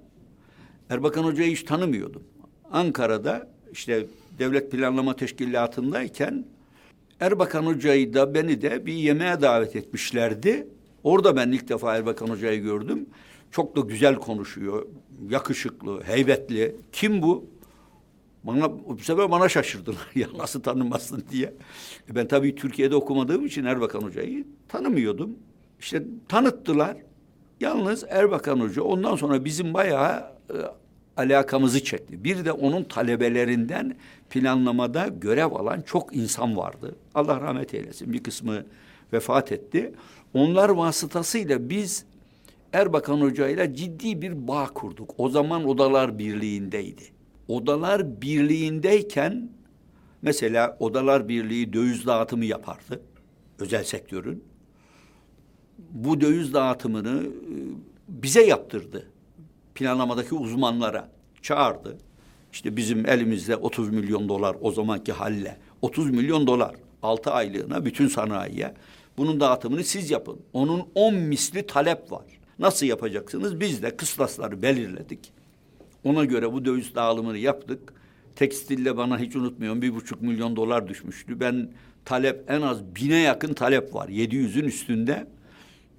Erbakan 0.90 1.24
Hoca'yı 1.24 1.52
hiç 1.52 1.64
tanımıyordum. 1.64 2.24
Ankara'da 2.72 3.48
işte 3.72 4.06
devlet 4.40 4.72
planlama 4.72 5.16
teşkilatındayken 5.16 6.46
Erbakan 7.20 7.66
Hoca'yı 7.66 8.14
da 8.14 8.34
beni 8.34 8.62
de 8.62 8.86
bir 8.86 8.94
yemeğe 8.94 9.42
davet 9.42 9.76
etmişlerdi. 9.76 10.68
Orada 11.04 11.36
ben 11.36 11.52
ilk 11.52 11.70
defa 11.70 11.96
Erbakan 11.96 12.28
Hoca'yı 12.28 12.62
gördüm. 12.62 13.06
Çok 13.52 13.76
da 13.76 13.82
güzel 13.82 14.16
konuşuyor. 14.16 14.86
Yakışıklı, 15.30 16.04
heybetli. 16.04 16.76
Kim 16.92 17.22
bu? 17.22 17.55
Bana, 18.48 18.72
bu 18.88 18.98
sefer 18.98 19.32
bana 19.32 19.50
şaşırdılar. 19.50 20.08
ya 20.16 20.28
nasıl 20.38 20.62
tanımazsın 20.62 21.24
diye. 21.32 21.54
E 22.12 22.16
ben 22.16 22.28
tabii 22.28 22.56
Türkiye'de 22.56 22.96
okumadığım 22.96 23.46
için 23.46 23.66
Erbakan 23.66 24.02
Hoca'yı 24.02 24.48
tanımıyordum. 24.68 25.30
İşte 25.80 26.04
tanıttılar. 26.28 26.98
Yalnız 27.60 28.06
Erbakan 28.10 28.60
Hoca 28.60 28.82
ondan 28.82 29.16
sonra 29.16 29.46
bizim 29.46 29.74
bayağı 29.74 30.32
e, 30.50 30.58
alakamızı 31.18 31.84
çekti. 31.84 32.24
Bir 32.24 32.46
de 32.46 32.52
onun 32.52 32.84
talebelerinden 32.84 33.96
planlamada 34.30 35.08
görev 35.08 35.52
alan 35.52 35.82
çok 35.82 36.16
insan 36.16 36.58
vardı. 36.58 36.96
Allah 37.16 37.42
rahmet 37.42 37.74
eylesin. 37.74 38.14
Bir 38.14 38.24
kısmı 38.24 38.66
vefat 39.14 39.52
etti. 39.52 39.94
Onlar 40.34 40.70
vasıtasıyla 40.70 41.70
biz 41.70 42.06
Erbakan 42.74 43.22
Hoca 43.22 43.48
ile 43.48 43.76
ciddi 43.76 44.22
bir 44.22 44.48
bağ 44.48 44.66
kurduk. 44.66 45.14
O 45.18 45.30
zaman 45.30 45.66
Odalar 45.66 46.20
Birliği'ndeydi. 46.20 47.15
Odalar 47.48 48.22
Birliği'ndeyken 48.22 49.50
mesela 50.22 50.78
Odalar 50.80 51.30
Birliği 51.30 51.74
döviz 51.74 52.06
dağıtımı 52.06 52.46
yapardı. 52.46 53.02
Özel 53.60 53.84
sektörün. 53.84 54.44
Bu 55.78 56.22
döviz 56.22 56.54
dağıtımını 56.54 57.24
e, 57.24 57.30
bize 58.08 58.46
yaptırdı. 58.46 59.08
Planlamadaki 59.76 60.36
uzmanlara 60.36 61.10
çağırdı. 61.42 61.98
İşte 62.54 62.78
bizim 62.78 63.10
elimizde 63.10 63.56
30 63.56 63.90
milyon 63.90 64.30
dolar 64.30 64.58
o 64.62 64.72
zamanki 64.72 65.12
halle. 65.12 65.58
30 65.82 66.10
milyon 66.10 66.48
dolar 66.48 66.76
altı 67.04 67.32
aylığına 67.32 67.86
bütün 67.86 68.08
sanayiye. 68.08 68.74
Bunun 69.18 69.40
dağıtımını 69.40 69.84
siz 69.84 70.12
yapın. 70.12 70.40
Onun 70.54 70.88
10 70.96 71.16
misli 71.16 71.68
talep 71.68 72.12
var. 72.12 72.26
Nasıl 72.60 72.86
yapacaksınız? 72.86 73.60
Biz 73.60 73.84
de 73.84 73.98
kıstasları 73.98 74.62
belirledik. 74.62 75.35
Ona 76.06 76.26
göre 76.26 76.54
bu 76.54 76.66
döviz 76.66 76.96
dağılımını 76.96 77.38
yaptık. 77.38 77.94
Tekstilde 78.36 78.98
bana 78.98 79.20
hiç 79.20 79.36
unutmuyorum 79.36 79.82
bir 79.82 79.96
buçuk 79.96 80.22
milyon 80.22 80.56
dolar 80.56 80.88
düşmüştü. 80.88 81.40
Ben 81.40 81.70
talep 82.06 82.52
en 82.52 82.62
az 82.62 82.96
bine 82.96 83.18
yakın 83.18 83.54
talep 83.54 83.96
var. 83.96 84.10
Yedi 84.10 84.36
yüzün 84.36 84.64
üstünde. 84.64 85.28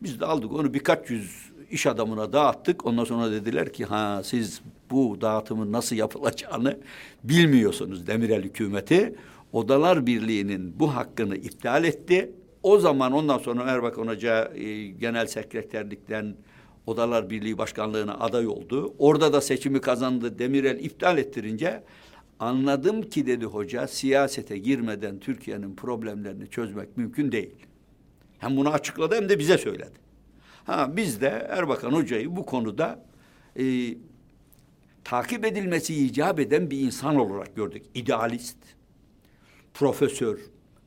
Biz 0.03 0.21
de 0.21 0.27
aldık 0.27 0.53
onu 0.53 0.75
birkaç 0.75 1.11
yüz 1.11 1.51
iş 1.71 1.87
adamına 1.87 2.33
dağıttık. 2.33 2.87
Ondan 2.87 3.05
sonra 3.05 3.31
dediler 3.31 3.73
ki 3.73 3.85
ha 3.85 4.23
siz 4.25 4.61
bu 4.91 5.21
dağıtımın 5.21 5.73
nasıl 5.73 5.97
yapılacağını 5.97 6.79
bilmiyorsunuz 7.25 8.07
Demirel 8.07 8.43
hükümeti. 8.43 9.15
Odalar 9.53 10.07
Birliği'nin 10.07 10.81
bu 10.81 10.95
hakkını 10.95 11.37
iptal 11.37 11.85
etti. 11.85 12.33
O 12.63 12.79
zaman 12.79 13.13
ondan 13.13 13.39
sonra 13.39 13.71
Erbakan 13.71 14.07
Hoca 14.07 14.53
e, 14.55 14.87
genel 14.87 15.27
sekreterlikten 15.27 16.35
Odalar 16.87 17.31
Birliği 17.31 17.59
Başkanlığı'na 17.59 18.15
aday 18.15 18.47
oldu. 18.47 18.95
Orada 18.99 19.33
da 19.33 19.41
seçimi 19.41 19.81
kazandı. 19.81 20.39
Demirel 20.39 20.85
iptal 20.85 21.19
ettirince 21.19 21.83
anladım 22.41 23.03
ki 23.03 23.27
dedi 23.27 23.45
hoca 23.45 23.87
siyasete 23.87 24.59
girmeden 24.59 25.19
Türkiye'nin 25.19 25.77
problemlerini 25.77 26.51
çözmek 26.51 26.97
mümkün 26.97 27.33
değil. 27.33 27.67
Hem 28.39 28.57
bunu 28.57 28.71
açıkladı 28.71 29.15
hem 29.15 29.29
de 29.29 29.39
bize 29.39 29.59
söyledi. 29.59 30.07
Ha 30.65 30.97
biz 30.97 31.21
de 31.21 31.47
Erbakan 31.49 31.93
Hoca'yı 31.93 32.37
bu 32.37 32.47
konuda 32.47 33.05
e, 33.59 33.95
takip 35.05 35.45
edilmesi 35.45 35.95
icap 35.95 36.41
eden 36.41 36.71
bir 36.71 36.81
insan 36.81 37.17
olarak 37.17 37.57
gördük. 37.57 37.83
İdealist, 37.95 38.57
profesör, 39.75 40.39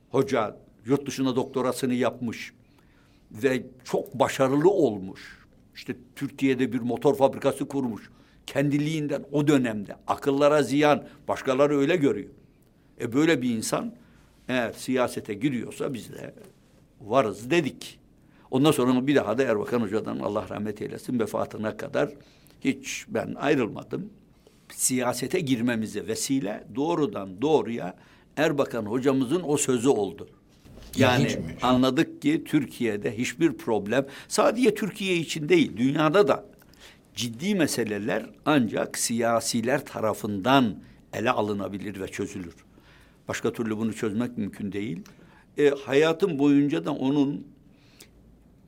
hoca, 0.10 0.58
yurt 0.86 1.08
dışına 1.08 1.36
doktorasını 1.36 1.94
yapmış 1.94 2.54
ve 3.32 3.64
çok 3.84 4.14
başarılı 4.14 4.70
olmuş. 4.70 5.39
İşte 5.80 5.96
Türkiye'de 6.16 6.74
bir 6.74 6.80
motor 6.80 7.16
fabrikası 7.16 7.68
kurmuş. 7.68 8.10
Kendiliğinden 8.46 9.26
o 9.32 9.48
dönemde 9.48 9.96
akıllara 10.08 10.64
ziyan, 10.64 11.08
başkaları 11.28 11.78
öyle 11.78 11.96
görüyor. 11.96 12.30
E 13.02 13.14
böyle 13.14 13.42
bir 13.42 13.56
insan 13.56 13.94
eğer 14.48 14.72
siyasete 14.72 15.34
giriyorsa 15.34 15.94
biz 15.94 16.14
de 16.14 16.34
varız 17.02 17.52
dedik. 17.52 18.00
Ondan 18.52 18.72
sonra 18.72 19.08
bir 19.08 19.16
daha 19.16 19.38
da 19.38 19.44
Erbakan 19.44 19.82
Hoca'dan 19.82 20.20
Allah 20.20 20.50
rahmet 20.50 20.82
eylesin 20.82 21.20
vefatına 21.20 21.78
kadar 21.78 22.10
hiç 22.62 23.06
ben 23.08 23.36
ayrılmadım. 23.36 24.10
Siyasete 24.70 25.40
girmemize 25.40 26.08
vesile 26.08 26.64
doğrudan 26.76 27.42
doğruya 27.42 27.96
Erbakan 28.38 28.86
hocamızın 28.86 29.42
o 29.46 29.58
sözü 29.58 29.90
oldu. 29.90 30.28
Yani 30.98 31.24
İlginçmiş. 31.24 31.64
anladık 31.64 32.22
ki 32.22 32.44
Türkiye'de 32.44 33.18
hiçbir 33.18 33.54
problem 33.54 34.06
sadece 34.28 34.74
Türkiye 34.76 35.16
için 35.16 35.50
değil 35.50 35.78
dünyada 35.78 36.28
da 36.28 36.46
ciddi 37.16 37.56
meseleler 37.56 38.30
ancak 38.46 38.98
siyasiler 38.98 39.86
tarafından 39.86 40.84
ele 41.14 41.32
alınabilir 41.32 42.02
ve 42.02 42.08
çözülür. 42.08 42.56
Başka 43.28 43.54
türlü 43.54 43.78
bunu 43.78 43.94
çözmek 43.94 44.38
mümkün 44.38 44.72
değil. 44.72 45.02
E, 45.58 45.70
hayatım 45.70 46.40
boyunca 46.40 46.86
da 46.86 46.92
onun 46.92 47.48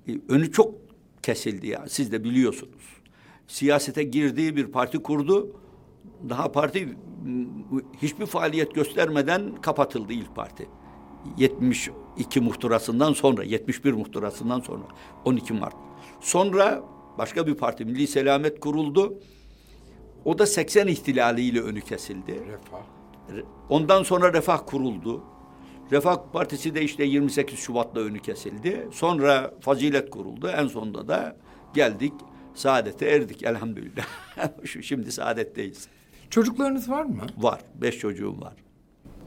e, 0.07 0.11
önü 0.29 0.51
çok 0.51 0.75
kesildi 1.23 1.67
ya. 1.67 1.85
Siz 1.87 2.11
de 2.11 2.23
biliyorsunuz. 2.23 2.83
Siyasete 3.47 4.03
girdiği 4.03 4.55
bir 4.55 4.67
parti 4.67 4.97
kurdu. 4.97 5.55
Daha 6.29 6.51
parti 6.51 6.95
hiçbir 8.01 8.25
faaliyet 8.25 8.75
göstermeden 8.75 9.55
kapatıldı 9.61 10.13
ilk 10.13 10.35
parti. 10.35 10.67
72 11.37 12.41
muhtırasından 12.41 13.13
sonra, 13.13 13.43
71 13.43 13.93
muhtırasından 13.93 14.59
sonra 14.59 14.83
12 15.25 15.53
Mart. 15.53 15.75
Sonra 16.21 16.83
başka 17.17 17.47
bir 17.47 17.55
parti 17.55 17.85
Milli 17.85 18.07
Selamet 18.07 18.59
kuruldu. 18.59 19.19
O 20.25 20.37
da 20.39 20.45
80 20.45 20.87
ihtilaliyle 20.87 21.61
önü 21.61 21.81
kesildi. 21.81 22.31
Refah. 22.47 22.83
Ondan 23.69 24.03
sonra 24.03 24.33
Refah 24.33 24.59
kuruldu. 24.65 25.23
Refah 25.91 26.17
Partisi 26.33 26.75
de 26.75 26.81
işte 26.81 27.03
28 27.03 27.59
Şubat'ta 27.59 27.99
önü 27.99 28.19
kesildi. 28.19 28.87
Sonra 28.91 29.53
Fazilet 29.61 30.09
kuruldu. 30.09 30.47
En 30.47 30.67
sonunda 30.67 31.07
da 31.07 31.37
geldik 31.73 32.13
saadete 32.53 33.05
erdik 33.05 33.43
elhamdülillah. 33.43 34.05
Şimdi 34.81 35.11
saadetteyiz. 35.11 35.87
Çocuklarınız 36.29 36.89
var 36.89 37.05
mı? 37.05 37.21
Var. 37.37 37.61
Beş 37.75 37.99
çocuğum 37.99 38.41
var. 38.41 38.53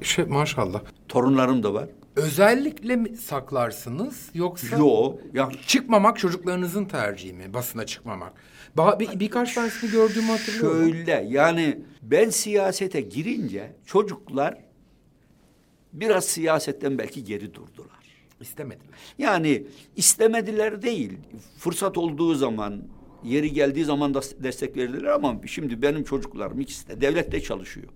Şey 0.02 0.24
maşallah. 0.24 0.82
Torunlarım 1.08 1.62
da 1.62 1.74
var. 1.74 1.88
Özellikle 2.16 2.96
mi 2.96 3.16
saklarsınız 3.16 4.30
yoksa 4.34 4.76
Yo. 4.76 5.16
Ya 5.34 5.48
çıkmamak 5.66 6.18
çocuklarınızın 6.18 6.84
tercihi 6.84 7.32
mi? 7.32 7.54
Basına 7.54 7.86
çıkmamak. 7.86 8.32
Ba- 8.76 9.00
bir, 9.00 9.20
birkaç 9.20 9.54
tanesini 9.54 9.90
gördüğümü 9.90 10.26
hatırlıyorum. 10.26 10.92
Şöyle 10.92 11.26
yani 11.28 11.78
Ben 12.02 12.30
siyasete 12.30 13.00
girince 13.00 13.72
çocuklar 13.86 14.58
biraz 15.92 16.24
siyasetten 16.24 16.98
belki 16.98 17.24
geri 17.24 17.54
durdular. 17.54 18.04
İstemedim. 18.40 18.86
Yani 19.18 19.66
istemediler 19.96 20.82
değil. 20.82 21.12
Fırsat 21.58 21.98
olduğu 21.98 22.34
zaman, 22.34 22.82
yeri 23.24 23.52
geldiği 23.52 23.84
zaman 23.84 24.14
da 24.14 24.20
destek 24.38 24.76
verdiler 24.76 25.04
ama 25.04 25.40
şimdi 25.46 25.82
benim 25.82 26.04
çocuklarım 26.04 26.60
ikisi 26.60 26.88
de 26.88 27.00
devlette 27.00 27.40
çalışıyor. 27.40 27.88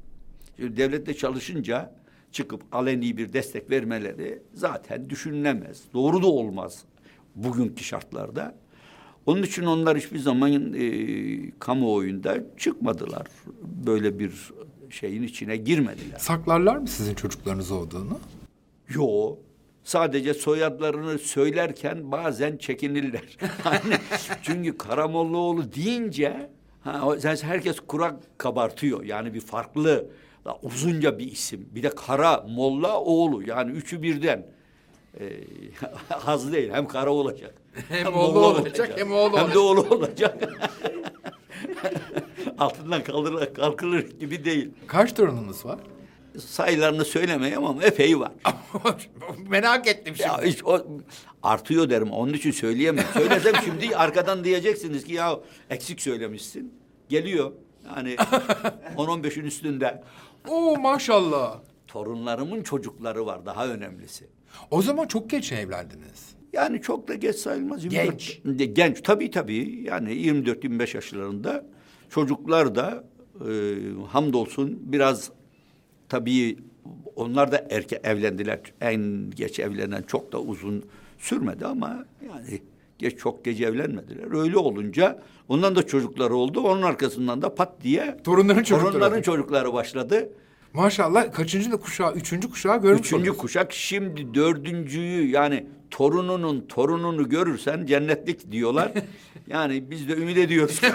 Şimdi 0.59 0.77
devlette 0.77 1.15
çalışınca 1.15 1.93
çıkıp 2.33 2.63
aleni 2.73 3.17
bir 3.17 3.33
destek 3.33 3.71
vermeleri 3.71 4.43
zaten 4.55 5.11
düşünülemez. 5.11 5.83
Doğru 5.95 6.23
da 6.23 6.27
olmaz 6.27 6.85
bugünkü 7.35 7.85
şartlarda. 7.85 8.55
Onun 9.27 9.43
için 9.43 9.63
onlar 9.63 9.99
hiçbir 9.99 10.19
zaman 10.19 10.75
e, 10.75 11.51
kamuoyunda 11.59 12.37
çıkmadılar. 12.57 13.27
Böyle 13.87 14.19
bir 14.19 14.33
şeyin 14.91 15.23
içine 15.23 15.57
girmediler. 15.57 16.19
Saklarlar 16.19 16.77
mı 16.77 16.89
sizin 16.89 17.15
çocuklarınız 17.15 17.71
olduğunu? 17.71 18.19
Yo. 18.89 19.37
Sadece 19.85 20.35
soyadlarını 20.35 21.19
söylerken 21.19 22.13
bazen 22.13 22.57
çekinirler. 22.57 23.37
Çünkü 24.43 24.79
Karamollaoğlu 24.79 25.75
deyince 25.75 26.51
ha, 26.81 27.17
herkes 27.43 27.81
kurak 27.81 28.39
kabartıyor. 28.39 29.05
Yani 29.05 29.35
bir 29.35 29.41
farklı 29.41 30.07
da 30.49 30.59
uzunca 30.63 31.19
bir 31.19 31.33
isim. 31.33 31.69
Bir 31.75 31.83
de 31.83 31.91
Kara 31.91 32.45
Molla 32.49 33.01
oğlu 33.01 33.43
yani 33.47 33.71
üçü 33.73 34.03
birden. 34.03 34.47
Ee, 35.21 35.27
az 36.27 36.53
değil 36.53 36.71
hem 36.73 36.89
kara 36.89 37.11
olacak. 37.11 37.55
Hem 37.89 38.15
oğlu 38.15 38.47
olacak, 38.47 38.93
hem 38.97 39.13
oğlu 39.13 39.39
Hem 39.39 39.55
de 39.55 39.59
oğlu 39.59 39.81
olacak. 39.81 40.49
Altından 42.59 43.05
kaldırılır, 43.05 43.55
kalkılır 43.55 44.01
gibi 44.21 44.45
değil. 44.45 44.71
Kaç 44.87 45.15
torununuz 45.15 45.65
var? 45.65 45.79
Sayılarını 46.39 47.05
söylemeyeyim 47.05 47.65
ama 47.65 47.83
epey 47.83 48.21
var. 48.21 48.33
Merak 49.49 49.87
ettim 49.87 50.17
şimdi. 50.17 50.29
Ya 50.29 50.43
hiç 50.43 50.65
o 50.65 50.87
artıyor 51.43 51.91
derim. 51.91 52.11
Onun 52.11 52.33
için 52.33 52.51
söyleyemem. 52.51 53.05
Söylesem 53.13 53.55
şimdi 53.65 53.97
arkadan 53.97 54.45
diyeceksiniz 54.45 55.05
ki 55.05 55.13
ya 55.13 55.41
eksik 55.71 56.01
söylemişsin. 56.01 56.75
Geliyor. 57.09 57.53
Yani 57.87 58.17
10-15'in 58.97 59.45
üstünde. 59.45 60.03
Oo 60.49 60.77
maşallah. 60.77 61.61
Torunlarımın 61.87 62.63
çocukları 62.63 63.27
var 63.27 63.47
daha 63.47 63.69
önemlisi. 63.69 64.27
O 64.71 64.83
zaman 64.83 65.07
çok 65.07 65.31
geç 65.31 65.53
evlendiniz. 65.53 66.35
Yani 66.53 66.83
çok 66.83 67.09
da 67.09 67.15
geç 67.15 67.37
sayılmaz. 67.37 67.85
24 67.85 68.05
Genç. 68.11 68.41
De- 68.45 68.65
Genç 68.65 69.01
tabii 69.03 69.31
tabii. 69.31 69.83
Yani 69.85 70.13
24-25 70.13 70.95
yaşlarında 70.97 71.67
çocuklar 72.11 72.75
da 72.75 73.05
e, 73.41 73.51
hamdolsun 74.09 74.79
biraz 74.93 75.31
tabii 76.09 76.57
onlar 77.17 77.53
da 77.53 77.67
erke 77.71 78.01
evlendiler. 78.05 78.61
En 78.81 79.31
geç 79.31 79.59
evlenen 79.61 80.03
çok 80.03 80.33
da 80.33 80.41
uzun 80.41 80.85
sürmedi 81.19 81.67
ama 81.67 82.05
yani 82.29 82.61
geç 82.99 83.19
çok 83.19 83.45
geç 83.45 83.61
evlenmediler. 83.61 84.41
Öyle 84.43 84.57
olunca 84.59 85.23
ondan 85.49 85.77
da 85.77 85.87
çocukları 85.87 86.35
oldu. 86.35 86.61
Onun 86.61 86.83
arkasından 86.83 87.43
da 87.43 87.55
pat 87.55 87.83
diye 87.83 88.17
Torunların 88.25 88.63
çocukları 88.63 88.93
torunların 88.93 89.23
çocukları 89.23 89.73
başladı. 89.73 90.29
Maşallah 90.73 91.33
kaçıncı 91.33 91.73
da 91.73 91.77
kuşağı, 91.77 92.13
üçüncü 92.13 92.51
kuşağı 92.51 92.83
görmüş 92.83 93.01
Üçüncü 93.01 93.17
oluyorsunuz. 93.17 93.43
kuşak 93.43 93.73
şimdi 93.73 94.35
dördüncüyü 94.35 95.31
yani 95.31 95.67
torununun 95.91 96.67
torununu 96.69 97.29
görürsen 97.29 97.87
cennetlik 97.87 98.53
diyorlar. 98.53 98.93
yani 99.47 99.91
biz 99.91 100.09
de 100.09 100.13
ümit 100.13 100.39
ediyoruz. 100.39 100.81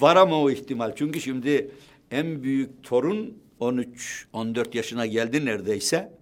Var 0.00 0.16
ama 0.16 0.40
o 0.40 0.50
ihtimal. 0.50 0.92
Çünkü 0.96 1.20
şimdi 1.20 1.70
en 2.10 2.42
büyük 2.42 2.82
torun 2.84 3.38
13-14 3.60 4.76
yaşına 4.76 5.06
geldi 5.06 5.44
neredeyse. 5.44 6.19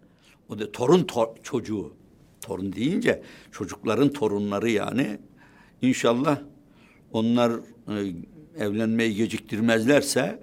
O 0.49 0.59
da 0.59 0.73
torun 0.73 1.05
tor- 1.05 1.43
çocuğu. 1.43 1.93
Torun 2.41 2.73
deyince 2.73 3.23
çocukların 3.53 4.09
torunları 4.13 4.71
yani. 4.71 5.19
İnşallah 5.83 6.39
onlar 7.13 7.53
e, 7.89 8.13
evlenmeyi 8.59 9.15
geciktirmezlerse 9.15 10.43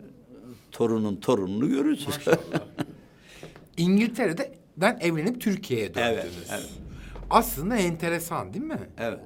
torunun 0.72 1.16
torununu 1.16 1.70
görürüz. 1.70 2.08
İngiltere'den 3.78 4.98
evlenip 5.02 5.42
Türkiye'ye 5.42 5.96
döndünüz. 5.96 6.14
Evet, 6.14 6.48
evet. 6.52 6.70
Aslında 7.30 7.76
enteresan 7.76 8.54
değil 8.54 8.66
mi? 8.66 8.80
evet. 8.98 9.20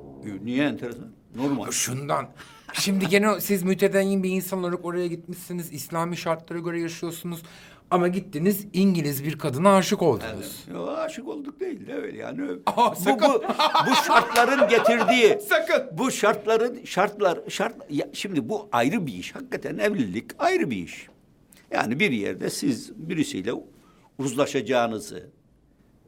Niye 0.44 0.64
enteresan? 0.66 1.08
Normal. 1.36 1.72
Şundan. 1.72 2.30
Şimdi 2.74 3.08
gene 3.08 3.42
siz 3.42 3.64
mütedeyyin 3.64 4.24
bir 4.24 4.30
insan 4.30 4.60
olarak 4.60 4.86
oraya 4.86 5.08
gitmişsiniz. 5.08 5.74
İslami 5.74 6.18
şartlara 6.18 6.60
göre 6.60 6.82
yaşıyorsunuz. 6.82 7.42
Ama 7.92 8.08
gittiniz 8.08 8.68
İngiliz 8.74 9.24
bir 9.24 9.38
kadına 9.38 9.76
aşık 9.76 10.02
oldunuz. 10.02 10.66
Yo, 10.74 10.88
aşık 10.88 11.28
olduk 11.28 11.60
değil 11.60 11.88
de 11.88 11.94
öyle 11.94 12.18
yani. 12.18 12.42
Aa, 12.66 12.92
bu, 12.92 12.96
sakın. 12.96 13.30
bu, 13.34 13.44
bu 13.90 13.96
şartların 14.08 14.70
getirdiği. 14.70 15.40
Sakın. 15.50 15.98
Bu 15.98 16.12
şartların 16.12 16.86
şartlar 16.86 17.40
şart 17.50 17.76
ya 17.90 18.10
şimdi 18.14 18.50
bu 18.50 18.70
ayrı 18.72 19.08
bir 19.08 19.14
iş. 19.14 19.36
Hakikaten 19.36 19.78
evlilik 19.78 20.26
ayrı 20.40 20.72
bir 20.72 20.78
iş. 20.78 21.08
Yani 21.72 22.00
bir 22.00 22.12
yerde 22.12 22.50
siz 22.50 22.92
birisiyle 23.10 23.52
uzlaşacağınızı 24.18 25.30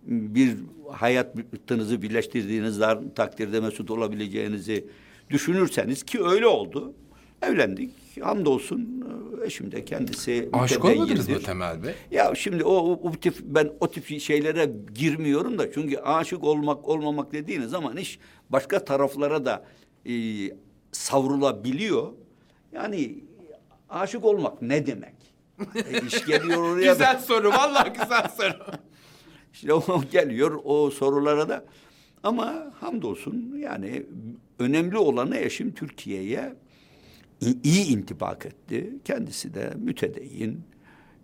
bir 0.03 0.57
hayatınızı 0.91 2.01
birleştirdiğiniz 2.01 2.79
takdirde 3.15 3.59
mesut 3.59 3.91
olabileceğinizi 3.91 4.85
düşünürseniz 5.29 6.03
ki 6.03 6.23
öyle 6.23 6.47
oldu. 6.47 6.93
Evlendik. 7.41 8.00
Hamdolsun 8.19 9.05
eşim 9.45 9.71
de 9.71 9.85
kendisi 9.85 10.49
Aşık 10.53 10.85
olmadınız 10.85 11.29
mı. 11.29 11.39
Temel 11.39 11.83
Bey? 11.83 11.93
Ya 12.11 12.35
şimdi 12.35 12.63
o, 12.63 12.73
o, 12.73 12.91
o 12.91 13.11
tip 13.11 13.35
ben 13.41 13.71
o 13.79 13.91
tip 13.91 14.19
şeylere 14.19 14.71
girmiyorum 14.93 15.59
da 15.59 15.71
çünkü 15.71 15.97
aşık 15.97 16.43
olmak 16.43 16.87
olmamak 16.87 17.31
dediğiniz 17.31 17.69
zaman 17.69 17.97
iş 17.97 18.19
başka 18.49 18.85
taraflara 18.85 19.45
da 19.45 19.65
e, 20.05 20.13
savrulabiliyor. 20.91 22.13
Yani 22.71 23.23
aşık 23.89 24.25
olmak 24.25 24.61
ne 24.61 24.85
demek? 24.85 25.15
E, 25.75 26.05
iş 26.07 26.25
geliyor 26.25 26.63
oraya 26.63 26.87
da. 26.87 26.91
Güzel 26.93 27.19
soru. 27.19 27.49
Vallahi 27.49 27.89
güzel 27.89 28.27
soru. 28.37 28.65
İşte 29.53 29.73
o 29.73 30.03
geliyor 30.11 30.59
o 30.63 30.89
sorulara 30.89 31.49
da. 31.49 31.65
Ama 32.23 32.73
hamdolsun 32.79 33.55
yani 33.57 34.05
önemli 34.59 34.97
olanı 34.97 35.37
eşim 35.37 35.71
Türkiye'ye 35.73 36.53
iyi 37.63 37.85
intibak 37.87 38.45
etti. 38.45 38.89
Kendisi 39.05 39.53
de 39.53 39.73
mütedeyyin, 39.77 40.61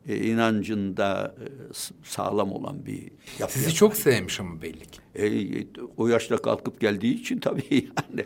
e, 0.07 0.17
inancında 0.17 1.35
e, 1.39 1.45
sağlam 2.03 2.51
olan 2.51 2.85
bir 2.85 3.11
yapı. 3.39 3.53
Sizi 3.53 3.73
çok 3.73 3.95
sevmiş 3.95 4.39
ama 4.39 4.61
belli 4.61 4.85
ki. 4.85 4.99
E, 5.15 5.67
o 5.97 6.07
yaşta 6.07 6.37
kalkıp 6.37 6.79
geldiği 6.81 7.13
için 7.21 7.39
tabii 7.39 7.63
yani. 8.11 8.25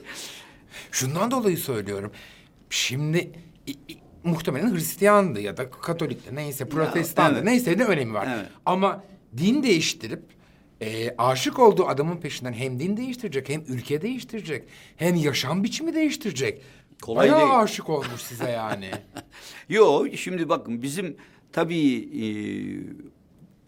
Şundan 0.91 1.31
dolayı 1.31 1.57
söylüyorum. 1.57 2.11
Şimdi 2.69 3.17
i- 3.67 3.71
i- 3.71 3.97
muhtemelen 4.23 4.73
Hristiyandı 4.75 5.41
ya 5.41 5.57
da 5.57 5.69
Katolikti 5.69 6.35
neyse 6.35 6.69
Protestandı 6.69 7.33
evet. 7.35 7.43
neyse 7.43 7.77
ne 7.77 7.83
önemi 7.85 8.13
var. 8.13 8.27
Evet. 8.35 8.45
Ama 8.65 9.03
din 9.37 9.63
değiştirip 9.63 10.23
e, 10.81 11.15
aşık 11.17 11.59
olduğu 11.59 11.87
adamın 11.87 12.17
peşinden 12.17 12.53
hem 12.53 12.79
din 12.79 12.97
değiştirecek 12.97 13.49
hem 13.49 13.63
ülke 13.67 14.01
değiştirecek 14.01 14.63
hem 14.95 15.15
yaşam 15.15 15.63
biçimi 15.63 15.95
değiştirecek. 15.95 16.61
Kolay 17.01 17.31
Bayağı 17.31 17.39
değil. 17.39 17.59
aşık 17.59 17.89
olmuş 17.89 18.21
size 18.21 18.49
yani. 18.49 18.89
Yo 19.69 20.07
şimdi 20.15 20.49
bakın 20.49 20.81
bizim 20.81 21.15
tabii 21.51 21.95
e, 21.97 22.25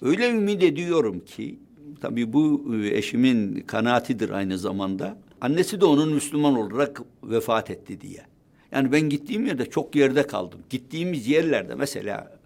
öyle 0.06 0.30
ümit 0.30 0.64
ediyorum 0.64 1.20
ki 1.20 1.60
tabii 2.02 2.34
bu 2.34 2.76
e, 2.76 2.98
eşimin 2.98 3.62
kanaatidir 3.62 4.30
aynı 4.30 4.58
zamanda. 4.58 5.18
Annesi 5.42 5.82
de 5.82 5.86
onun 5.86 6.14
Müslüman 6.14 6.56
olarak 6.58 7.02
vefat 7.24 7.70
etti 7.70 8.02
diye. 8.02 8.26
Yani 8.72 8.92
ben 8.92 9.02
gittiğim 9.10 9.46
yerde 9.46 9.70
çok 9.70 9.96
yerde 9.96 10.28
kaldım. 10.28 10.60
Gittiğimiz 10.70 11.28
yerlerde 11.28 11.76
mesela 11.76 12.40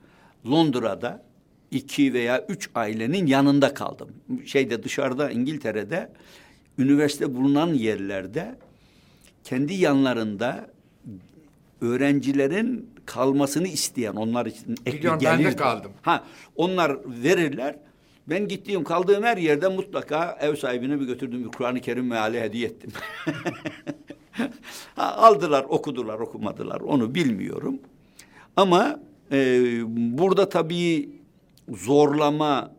Londra'da 0.50 1.24
iki 1.72 2.14
veya 2.14 2.46
üç 2.50 2.70
ailenin 2.76 3.26
yanında 3.26 3.74
kaldım. 3.74 4.10
Şeyde 4.46 4.84
dışarıda 4.84 5.32
İngiltere'de 5.32 6.12
üniversite 6.78 7.36
bulunan 7.36 7.74
yerlerde 7.74 8.56
kendi 9.44 9.74
yanlarında 9.74 10.70
öğrencilerin 11.82 12.90
kalmasını 13.06 13.68
isteyen 13.68 14.14
onlar 14.14 14.46
için 14.46 14.76
ek 14.86 14.98
bir 14.98 14.98
Biliyorum, 14.98 15.20
ben 15.24 15.44
de 15.44 15.56
kaldım. 15.56 15.92
Ha 16.02 16.24
onlar 16.56 16.98
verirler. 17.24 17.76
Ben 18.28 18.48
gittiğim 18.48 18.84
kaldığım 18.84 19.24
her 19.24 19.38
yerde 19.38 19.68
mutlaka 19.68 20.38
ev 20.42 20.56
sahibine 20.56 21.00
bir 21.00 21.06
götürdüm 21.06 21.44
bir 21.44 21.50
Kur'an-ı 21.50 21.82
Kerim 21.82 22.08
meali 22.08 22.42
hediye 22.42 22.68
ettim. 22.68 22.92
ha, 24.96 25.16
aldılar, 25.16 25.66
okudular, 25.70 26.20
okumadılar 26.20 26.82
onu 26.82 27.16
bilmiyorum. 27.16 27.80
Ama 28.56 29.00
e, 29.32 29.38
burada 30.18 30.50
tabii 30.50 31.10
zorlama 31.70 32.72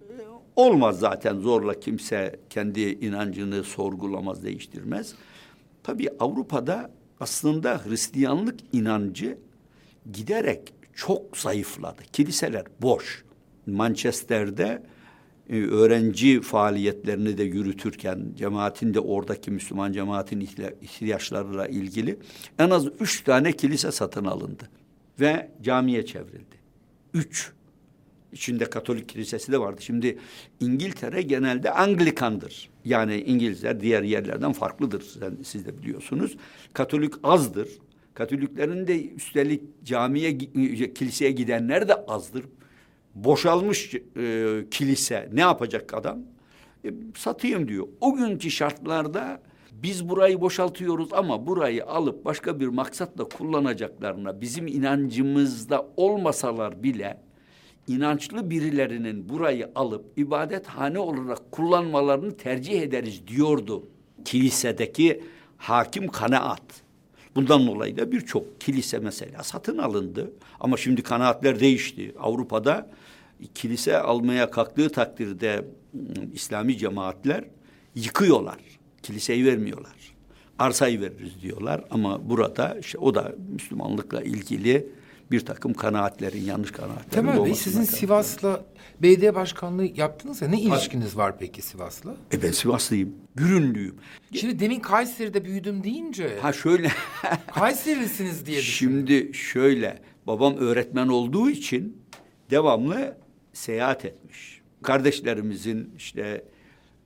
e, 0.00 0.14
olmaz 0.56 0.98
zaten 0.98 1.40
zorla 1.40 1.80
kimse 1.80 2.40
kendi 2.50 2.80
inancını 2.80 3.64
sorgulamaz, 3.64 4.44
değiştirmez. 4.44 5.14
Tabii 5.82 6.08
Avrupa'da 6.20 6.90
aslında 7.20 7.80
Hristiyanlık 7.86 8.60
inancı 8.72 9.38
giderek 10.12 10.74
çok 10.94 11.36
zayıfladı. 11.36 12.02
Kiliseler 12.12 12.64
boş. 12.82 13.24
Manchester'de 13.66 14.82
e, 15.50 15.56
öğrenci 15.62 16.40
faaliyetlerini 16.40 17.38
de 17.38 17.42
yürütürken 17.42 18.32
cemaatin 18.36 18.94
de 18.94 19.00
oradaki 19.00 19.50
Müslüman 19.50 19.92
cemaatin 19.92 20.40
ihtiya- 20.40 20.74
ihtiyaçlarıyla 20.82 21.66
ilgili 21.66 22.18
en 22.58 22.70
az 22.70 22.86
üç 23.00 23.24
tane 23.24 23.52
kilise 23.52 23.92
satın 23.92 24.24
alındı 24.24 24.68
ve 25.20 25.50
camiye 25.62 26.06
çevrildi. 26.06 26.56
Üç. 27.14 27.52
İçinde 28.32 28.64
Katolik 28.64 29.08
kilisesi 29.08 29.52
de 29.52 29.60
vardı. 29.60 29.82
Şimdi 29.82 30.18
İngiltere 30.60 31.22
genelde 31.22 31.70
Anglikandır. 31.72 32.70
Yani 32.84 33.16
İngilizler 33.20 33.80
diğer 33.80 34.02
yerlerden 34.02 34.52
farklıdır. 34.52 35.02
Sen, 35.02 35.36
siz 35.44 35.66
de 35.66 35.78
biliyorsunuz. 35.78 36.36
Katolik 36.72 37.14
azdır. 37.22 37.68
Katoliklerin 38.14 38.86
de 38.86 39.08
üstelik 39.14 39.62
camiye, 39.84 40.30
gi- 40.32 40.94
kiliseye 40.94 41.30
gidenler 41.30 41.88
de 41.88 41.94
azdır. 41.94 42.44
Boşalmış 43.14 43.94
e, 43.94 44.54
kilise 44.70 45.28
ne 45.32 45.40
yapacak 45.40 45.94
adam? 45.94 46.18
E, 46.84 46.88
satayım 47.16 47.68
diyor. 47.68 47.88
O 48.00 48.14
günkü 48.14 48.50
şartlarda 48.50 49.40
biz 49.72 50.08
burayı 50.08 50.40
boşaltıyoruz 50.40 51.12
ama 51.12 51.46
burayı 51.46 51.86
alıp 51.86 52.24
başka 52.24 52.60
bir 52.60 52.66
maksatla 52.66 53.24
kullanacaklarına 53.24 54.40
bizim 54.40 54.66
inancımızda 54.66 55.86
olmasalar 55.96 56.82
bile 56.82 57.20
inançlı 57.88 58.50
birilerinin 58.50 59.28
burayı 59.28 59.70
alıp 59.74 60.18
ibadethane 60.18 60.98
olarak 60.98 61.52
kullanmalarını 61.52 62.36
tercih 62.36 62.82
ederiz 62.82 63.22
diyordu 63.26 63.84
kilisedeki 64.24 65.22
hakim 65.56 66.08
kanaat. 66.08 66.62
Bundan 67.34 67.66
dolayı 67.66 67.96
da 67.96 68.12
birçok 68.12 68.60
kilise 68.60 68.98
mesela 68.98 69.42
satın 69.42 69.78
alındı. 69.78 70.32
Ama 70.60 70.76
şimdi 70.76 71.02
kanaatler 71.02 71.60
değişti. 71.60 72.14
Avrupa'da 72.20 72.90
kilise 73.54 73.98
almaya 73.98 74.50
kalktığı 74.50 74.90
takdirde 74.90 75.64
ım, 75.94 76.30
İslami 76.34 76.78
cemaatler 76.78 77.44
yıkıyorlar. 77.94 78.58
Kiliseyi 79.02 79.44
vermiyorlar. 79.46 80.14
Arsayı 80.58 81.00
veririz 81.00 81.42
diyorlar 81.42 81.84
ama 81.90 82.30
burada 82.30 82.76
işte 82.80 82.98
o 82.98 83.14
da 83.14 83.34
Müslümanlıkla 83.52 84.22
ilgili 84.22 84.86
bir 85.30 85.40
takım 85.40 85.74
kanaatlerin 85.74 86.42
yanlış 86.44 86.70
kanaatlerin 86.70 87.10
Temel 87.10 87.44
Bey 87.44 87.54
sizin 87.54 87.76
kaynaklı. 87.78 87.96
Sivas'la 87.96 88.64
belediye 89.02 89.34
başkanlığı 89.34 89.84
yaptınız 89.84 90.42
ya 90.42 90.48
ne 90.48 90.60
ilişkiniz 90.60 91.16
var 91.16 91.38
peki 91.38 91.62
Sivas'la? 91.62 92.16
E 92.32 92.42
ben 92.42 92.50
Sivaslıyım, 92.50 93.14
Gürünlüyüm. 93.34 93.96
Şimdi 94.34 94.58
demin 94.58 94.80
Kayseri'de 94.80 95.44
büyüdüm 95.44 95.84
deyince 95.84 96.38
Ha 96.40 96.52
şöyle, 96.52 96.88
Kayserilisiniz 97.54 98.46
diye 98.46 98.58
düşündüm. 98.58 99.06
şimdi 99.08 99.34
şöyle, 99.34 100.02
babam 100.26 100.56
öğretmen 100.56 101.08
olduğu 101.08 101.50
için 101.50 102.02
devamlı 102.50 103.16
seyahat 103.52 104.04
etmiş. 104.04 104.60
Kardeşlerimizin 104.82 105.94
işte 105.96 106.44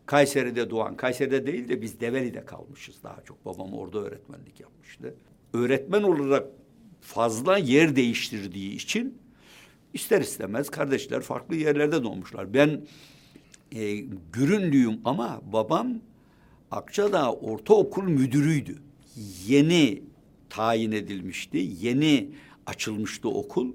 Kayseri'de 0.06 0.70
doğan, 0.70 0.96
Kayseri'de 0.96 1.46
değil 1.46 1.68
de 1.68 1.82
biz 1.82 2.00
Develi'de 2.00 2.44
kalmışız 2.44 3.02
daha 3.02 3.20
çok. 3.24 3.44
Babam 3.44 3.72
orada 3.74 3.98
öğretmenlik 3.98 4.60
yapmıştı. 4.60 5.14
Öğretmen 5.54 6.02
olarak 6.02 6.46
fazla 7.02 7.58
yer 7.58 7.96
değiştirdiği 7.96 8.74
için 8.74 9.18
ister 9.94 10.20
istemez 10.20 10.70
kardeşler 10.70 11.20
farklı 11.20 11.56
yerlerde 11.56 12.04
doğmuşlar. 12.04 12.54
Ben 12.54 12.80
e, 13.72 13.96
Gürünlüyüm 14.32 15.00
ama 15.04 15.40
babam 15.52 15.94
Akçadağ 16.70 17.32
Ortaokul 17.32 18.02
Müdürüydü. 18.02 18.78
Yeni 19.46 20.02
tayin 20.50 20.92
edilmişti. 20.92 21.70
Yeni 21.80 22.28
açılmıştı 22.66 23.28
okul. 23.28 23.72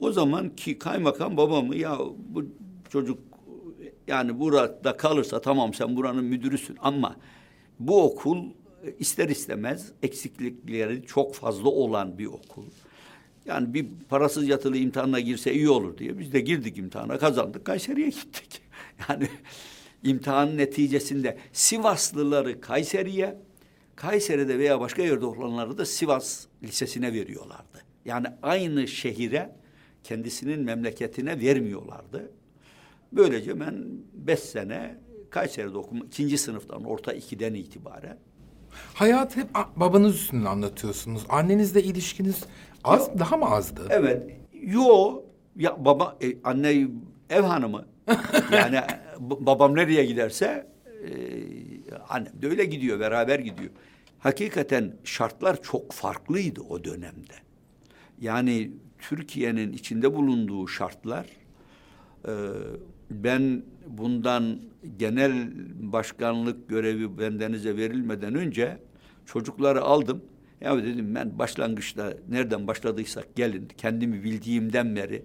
O 0.00 0.12
zaman 0.12 0.56
ki 0.56 0.78
kaymakam 0.78 1.36
babamı 1.36 1.76
ya 1.76 1.98
bu 2.28 2.44
çocuk 2.88 3.18
yani 4.06 4.40
burada 4.40 4.96
kalırsa 4.96 5.40
tamam 5.40 5.74
sen 5.74 5.96
buranın 5.96 6.24
müdürüsün 6.24 6.76
ama 6.80 7.16
bu 7.80 8.02
okul 8.02 8.44
ister 8.98 9.28
istemez 9.28 9.92
eksiklikleri 10.02 11.06
çok 11.06 11.34
fazla 11.34 11.68
olan 11.68 12.18
bir 12.18 12.26
okul. 12.26 12.64
Yani 13.46 13.74
bir 13.74 13.86
parasız 14.08 14.48
yatılı 14.48 14.76
imtihanına 14.76 15.20
girse 15.20 15.54
iyi 15.54 15.68
olur 15.68 15.98
diye 15.98 16.18
biz 16.18 16.32
de 16.32 16.40
girdik 16.40 16.78
imtihana 16.78 17.18
kazandık 17.18 17.64
Kayseri'ye 17.64 18.08
gittik. 18.08 18.60
Yani 19.08 19.28
imtihanın 20.02 20.58
neticesinde 20.58 21.38
Sivaslıları 21.52 22.60
Kayseri'ye, 22.60 23.38
Kayseri'de 23.96 24.58
veya 24.58 24.80
başka 24.80 25.02
yerde 25.02 25.26
olanları 25.26 25.78
da 25.78 25.86
Sivas 25.86 26.46
Lisesi'ne 26.62 27.12
veriyorlardı. 27.12 27.84
Yani 28.04 28.26
aynı 28.42 28.88
şehire 28.88 29.56
kendisinin 30.04 30.60
memleketine 30.60 31.40
vermiyorlardı. 31.40 32.30
Böylece 33.12 33.60
ben 33.60 33.84
beş 34.12 34.40
sene 34.40 34.98
Kayseri'de 35.30 35.78
okuma, 35.78 36.04
ikinci 36.04 36.38
sınıftan, 36.38 36.84
orta 36.84 37.12
ikiden 37.12 37.54
itibaren 37.54 38.18
Hayat 38.94 39.36
hep 39.36 39.46
babanız 39.76 40.14
üstünden 40.14 40.44
anlatıyorsunuz. 40.44 41.22
Annenizle 41.28 41.82
ilişkiniz 41.82 42.44
az, 42.84 43.18
daha 43.18 43.36
mı 43.36 43.44
azdı? 43.44 43.86
Evet. 43.90 44.22
Yo 44.62 45.22
ya 45.56 45.84
baba 45.84 46.16
e, 46.22 46.26
anne 46.44 46.88
ev 47.30 47.42
hanımı. 47.42 47.84
yani 48.52 48.80
b- 49.20 49.46
babam 49.46 49.76
nereye 49.76 50.04
giderse 50.04 50.66
e, 50.86 51.10
annem 52.08 52.32
de 52.42 52.48
öyle 52.48 52.64
gidiyor 52.64 53.00
beraber 53.00 53.38
gidiyor. 53.38 53.70
Hakikaten 54.18 54.92
şartlar 55.04 55.62
çok 55.62 55.92
farklıydı 55.92 56.60
o 56.60 56.84
dönemde. 56.84 57.34
Yani 58.20 58.70
Türkiye'nin 58.98 59.72
içinde 59.72 60.14
bulunduğu 60.14 60.68
şartlar 60.68 61.26
e, 62.28 62.32
ben 63.10 63.62
bundan 63.86 64.58
genel 64.98 65.50
başkanlık 65.92 66.68
görevi 66.68 67.18
bendenize 67.18 67.76
verilmeden 67.76 68.34
önce 68.34 68.78
çocukları 69.26 69.82
aldım. 69.82 70.22
Ya 70.60 70.84
dedim 70.84 71.14
ben 71.14 71.38
başlangıçta 71.38 72.14
nereden 72.28 72.66
başladıysak 72.66 73.36
gelin 73.36 73.68
kendimi 73.76 74.24
bildiğimden 74.24 74.96
beri 74.96 75.22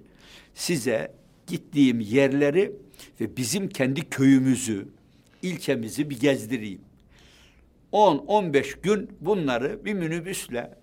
size 0.54 1.14
gittiğim 1.48 2.00
yerleri 2.00 2.72
ve 3.22 3.38
bizim 3.38 3.70
kendi 3.70 4.10
köyümüzü, 4.10 4.88
ilçemizi 5.42 6.10
bir 6.10 6.20
gezdireyim. 6.20 6.82
10-15 7.94 8.82
gün 8.82 9.10
bunları 9.22 9.86
bir 9.86 9.94
minibüsle 9.94 10.78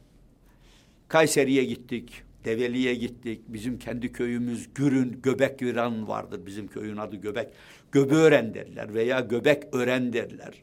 Kayseri'ye 1.09 1.65
gittik, 1.65 2.23
Develi'ye 2.47 2.95
gittik. 2.95 3.41
Bizim 3.49 3.79
kendi 3.79 4.13
köyümüz 4.13 4.69
Gürün, 4.75 5.21
Göbek 5.23 5.63
Viran 5.63 6.09
vardır. 6.09 6.47
Bizim 6.47 6.69
köyün 6.69 6.97
adı 6.97 7.17
Göbek. 7.17 7.49
Göbeören 7.93 8.55
derler 8.55 8.95
veya 8.95 9.21
Göbek 9.21 9.63
Ören 9.73 10.13
derler. 10.13 10.55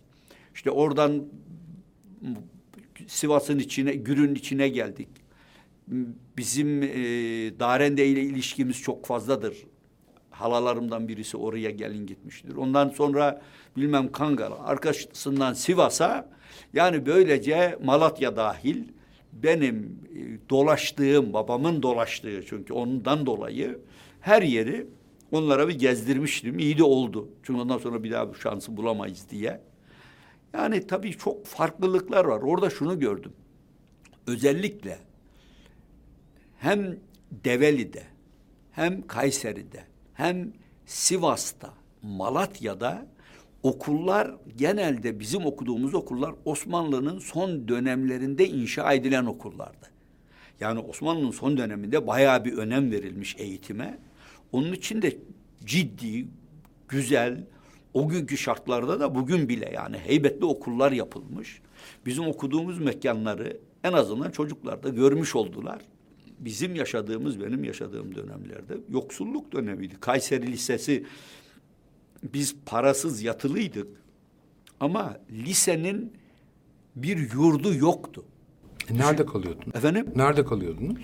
İşte 0.55 0.71
oradan 0.71 1.23
Sivas'ın 3.07 3.59
içine, 3.59 3.93
Gürün 3.93 4.35
içine 4.35 4.69
geldik. 4.69 5.07
Bizim 6.37 6.83
e, 6.83 6.89
Darende 7.59 8.07
ile 8.07 8.21
ilişkimiz 8.21 8.81
çok 8.81 9.05
fazladır. 9.05 9.57
Halalarımdan 10.31 11.07
birisi 11.07 11.37
oraya 11.37 11.69
gelin 11.69 12.07
gitmiştir. 12.07 12.55
Ondan 12.55 12.89
sonra 12.89 13.41
bilmem 13.77 14.11
Kangara, 14.11 14.59
arkasından 14.59 15.53
Sivas'a 15.53 16.29
yani 16.73 17.05
böylece 17.05 17.79
Malatya 17.83 18.35
dahil 18.35 18.83
benim 19.43 19.99
e, 20.15 20.49
dolaştığım, 20.49 21.33
babamın 21.33 21.83
dolaştığı 21.83 22.45
çünkü 22.45 22.73
ondan 22.73 23.25
dolayı 23.25 23.79
her 24.21 24.41
yeri 24.41 24.87
onlara 25.31 25.67
bir 25.67 25.79
gezdirmiştim. 25.79 26.59
İyi 26.59 26.77
de 26.77 26.83
oldu. 26.83 27.29
Çünkü 27.43 27.61
ondan 27.61 27.77
sonra 27.77 28.03
bir 28.03 28.11
daha 28.11 28.29
bu 28.29 28.35
şansı 28.35 28.77
bulamayız 28.77 29.29
diye. 29.29 29.61
Yani 30.53 30.87
tabii 30.87 31.17
çok 31.17 31.45
farklılıklar 31.45 32.25
var. 32.25 32.41
Orada 32.41 32.69
şunu 32.69 32.99
gördüm. 32.99 33.33
Özellikle 34.27 34.99
hem 36.57 36.99
Develi'de 37.31 38.03
hem 38.71 39.07
Kayseri'de 39.07 39.83
hem 40.13 40.53
Sivas'ta, 40.85 41.73
Malatya'da 42.01 43.05
okullar 43.63 44.35
genelde 44.57 45.19
bizim 45.19 45.45
okuduğumuz 45.45 45.93
okullar 45.93 46.35
Osmanlı'nın 46.45 47.19
son 47.19 47.67
dönemlerinde 47.67 48.47
inşa 48.47 48.93
edilen 48.93 49.25
okullardı. 49.25 49.93
Yani 50.59 50.79
Osmanlı'nın 50.79 51.31
son 51.31 51.57
döneminde 51.57 52.07
bayağı 52.07 52.45
bir 52.45 52.57
önem 52.57 52.91
verilmiş 52.91 53.35
eğitime. 53.39 53.99
Onun 54.51 54.73
için 54.73 55.01
de 55.01 55.17
ciddi, 55.65 56.27
güzel, 56.87 57.43
o 57.93 58.09
günkü 58.09 58.37
şartlarda 58.37 58.99
da 58.99 59.15
bugün 59.15 59.49
bile 59.49 59.71
yani 59.73 59.97
heybetli 59.97 60.45
okullar 60.45 60.91
yapılmış. 60.91 61.61
Bizim 62.05 62.27
okuduğumuz 62.27 62.79
mekanları 62.79 63.57
en 63.83 63.93
azından 63.93 64.31
çocuklar 64.31 64.83
da 64.83 64.89
görmüş 64.89 65.35
oldular. 65.35 65.81
Bizim 66.39 66.75
yaşadığımız, 66.75 67.39
benim 67.39 67.63
yaşadığım 67.63 68.15
dönemlerde 68.15 68.77
yoksulluk 68.89 69.51
dönemiydi. 69.51 69.95
Kayseri 69.99 70.51
Lisesi 70.51 71.05
biz 72.33 72.55
parasız 72.65 73.23
yatılıydık 73.23 73.87
ama 74.79 75.17
lisenin 75.31 76.13
bir 76.95 77.33
yurdu 77.33 77.73
yoktu. 77.73 78.25
E, 78.89 78.97
nerede 78.97 79.25
kalıyordun? 79.25 79.71
Efendim? 79.75 80.05
Nerede 80.15 80.45
kalıyordunuz? 80.45 80.97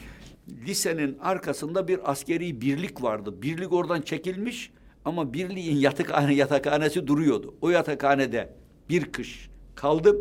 lisenin 0.67 1.17
arkasında 1.19 1.87
bir 1.87 2.11
askeri 2.11 2.61
birlik 2.61 3.03
vardı. 3.03 3.41
Birlik 3.41 3.73
oradan 3.73 4.01
çekilmiş 4.01 4.71
ama 5.05 5.33
birliğin 5.33 5.77
yatakhane 5.77 6.33
yatakhanesi 6.33 7.07
duruyordu. 7.07 7.55
O 7.61 7.69
yatakhanede 7.69 8.53
bir 8.89 9.11
kış 9.11 9.49
kaldım. 9.75 10.17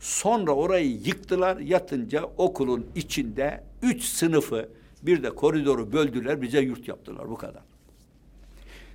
Sonra 0.00 0.52
orayı 0.52 0.90
yıktılar. 0.90 1.56
Yatınca 1.56 2.24
okulun 2.24 2.86
içinde 2.94 3.64
üç 3.82 4.02
sınıfı 4.04 4.68
bir 5.02 5.22
de 5.22 5.30
koridoru 5.30 5.92
böldüler. 5.92 6.42
Bize 6.42 6.60
yurt 6.60 6.88
yaptılar. 6.88 7.30
Bu 7.30 7.36
kadar. 7.36 7.62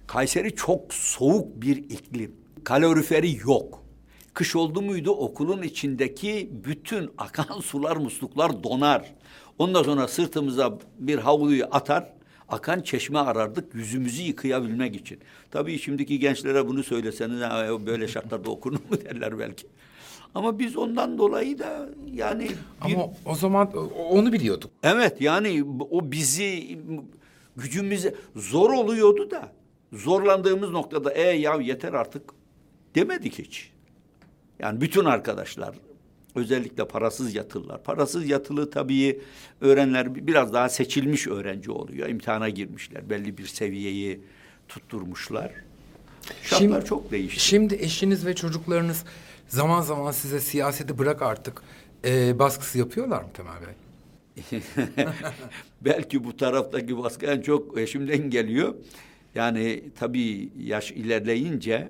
Kayseri 0.08 0.56
çok 0.56 0.94
soğuk 0.94 1.62
bir 1.62 1.78
iklim. 1.78 2.36
Kaloriferi 2.64 3.38
yok. 3.48 3.84
Kış 4.34 4.56
oldu 4.56 4.82
muydu 4.82 5.12
okulun 5.12 5.62
içindeki 5.62 6.50
bütün 6.66 7.10
akan 7.18 7.60
sular, 7.62 7.98
musluklar 7.98 8.64
donar. 8.64 9.14
Ondan 9.60 9.84
sonra 9.84 10.08
sırtımıza 10.08 10.78
bir 11.00 11.18
havluyu 11.18 11.66
atar, 11.72 12.14
akan 12.50 12.82
çeşme 12.82 13.20
arardık 13.20 13.76
yüzümüzü 13.76 14.22
yıkayabilmek 14.22 14.96
için. 14.96 15.20
Tabii 15.52 15.80
şimdiki 15.80 16.20
gençlere 16.20 16.68
bunu 16.68 16.84
söyleseniz 16.84 17.42
"Ha, 17.42 17.68
böyle 17.86 18.08
şartlarda 18.08 18.50
okunur 18.50 18.80
mu 18.90 18.98
derler 19.06 19.40
belki. 19.40 19.68
Ama 20.36 20.60
biz 20.60 20.78
ondan 20.78 21.18
dolayı 21.18 21.60
da 21.60 21.90
yani 22.14 22.48
bir, 22.88 22.94
Ama 22.94 23.06
o 23.26 23.36
zaman 23.36 23.72
onu 24.10 24.34
biliyorduk. 24.34 24.72
Evet 24.84 25.22
yani 25.22 25.64
o 25.92 26.12
bizi 26.12 26.80
gücümüze 27.56 28.16
zor 28.36 28.70
oluyordu 28.74 29.32
da 29.32 29.52
zorlandığımız 29.94 30.70
noktada 30.72 31.14
e 31.14 31.22
ya 31.22 31.56
yeter 31.56 31.94
artık 31.94 32.22
demedik 32.96 33.40
hiç. 33.40 33.72
Yani 34.60 34.82
bütün 34.82 35.06
arkadaşlar 35.06 35.76
özellikle 36.36 36.88
parasız 36.88 37.36
yatılılar. 37.36 37.84
Parasız 37.84 38.30
yatılı 38.30 38.72
tabii 38.72 39.22
öğrenler 39.62 40.28
biraz 40.28 40.54
daha 40.54 40.70
seçilmiş 40.70 41.28
öğrenci 41.28 41.72
oluyor. 41.72 42.10
İmtihana 42.10 42.50
girmişler. 42.50 43.10
Belli 43.10 43.38
bir 43.38 43.46
seviyeyi 43.46 44.22
tutturmuşlar. 44.68 45.52
Şartlar 46.44 46.58
Şimdi- 46.58 46.86
çok 46.86 47.12
değişti. 47.12 47.40
Şimdi 47.40 47.76
eşiniz 47.76 48.26
ve 48.26 48.36
çocuklarınız 48.36 49.04
zaman 49.48 49.82
zaman 49.82 50.12
size 50.12 50.40
siyaseti 50.40 50.98
bırak 50.98 51.22
artık 51.22 51.62
e, 52.06 52.40
baskısı 52.40 52.78
yapıyorlar 52.78 53.22
mı 53.22 53.30
Temel 53.34 53.54
Bey? 53.62 53.74
Belki 55.82 56.24
bu 56.24 56.38
taraftaki 56.38 56.98
baskı 56.98 57.26
en 57.26 57.42
çok 57.42 57.78
eşimden 57.78 58.30
geliyor. 58.30 58.74
Yani 59.38 59.84
tabii 59.96 60.52
yaş 60.60 60.92
ilerleyince 60.92 61.90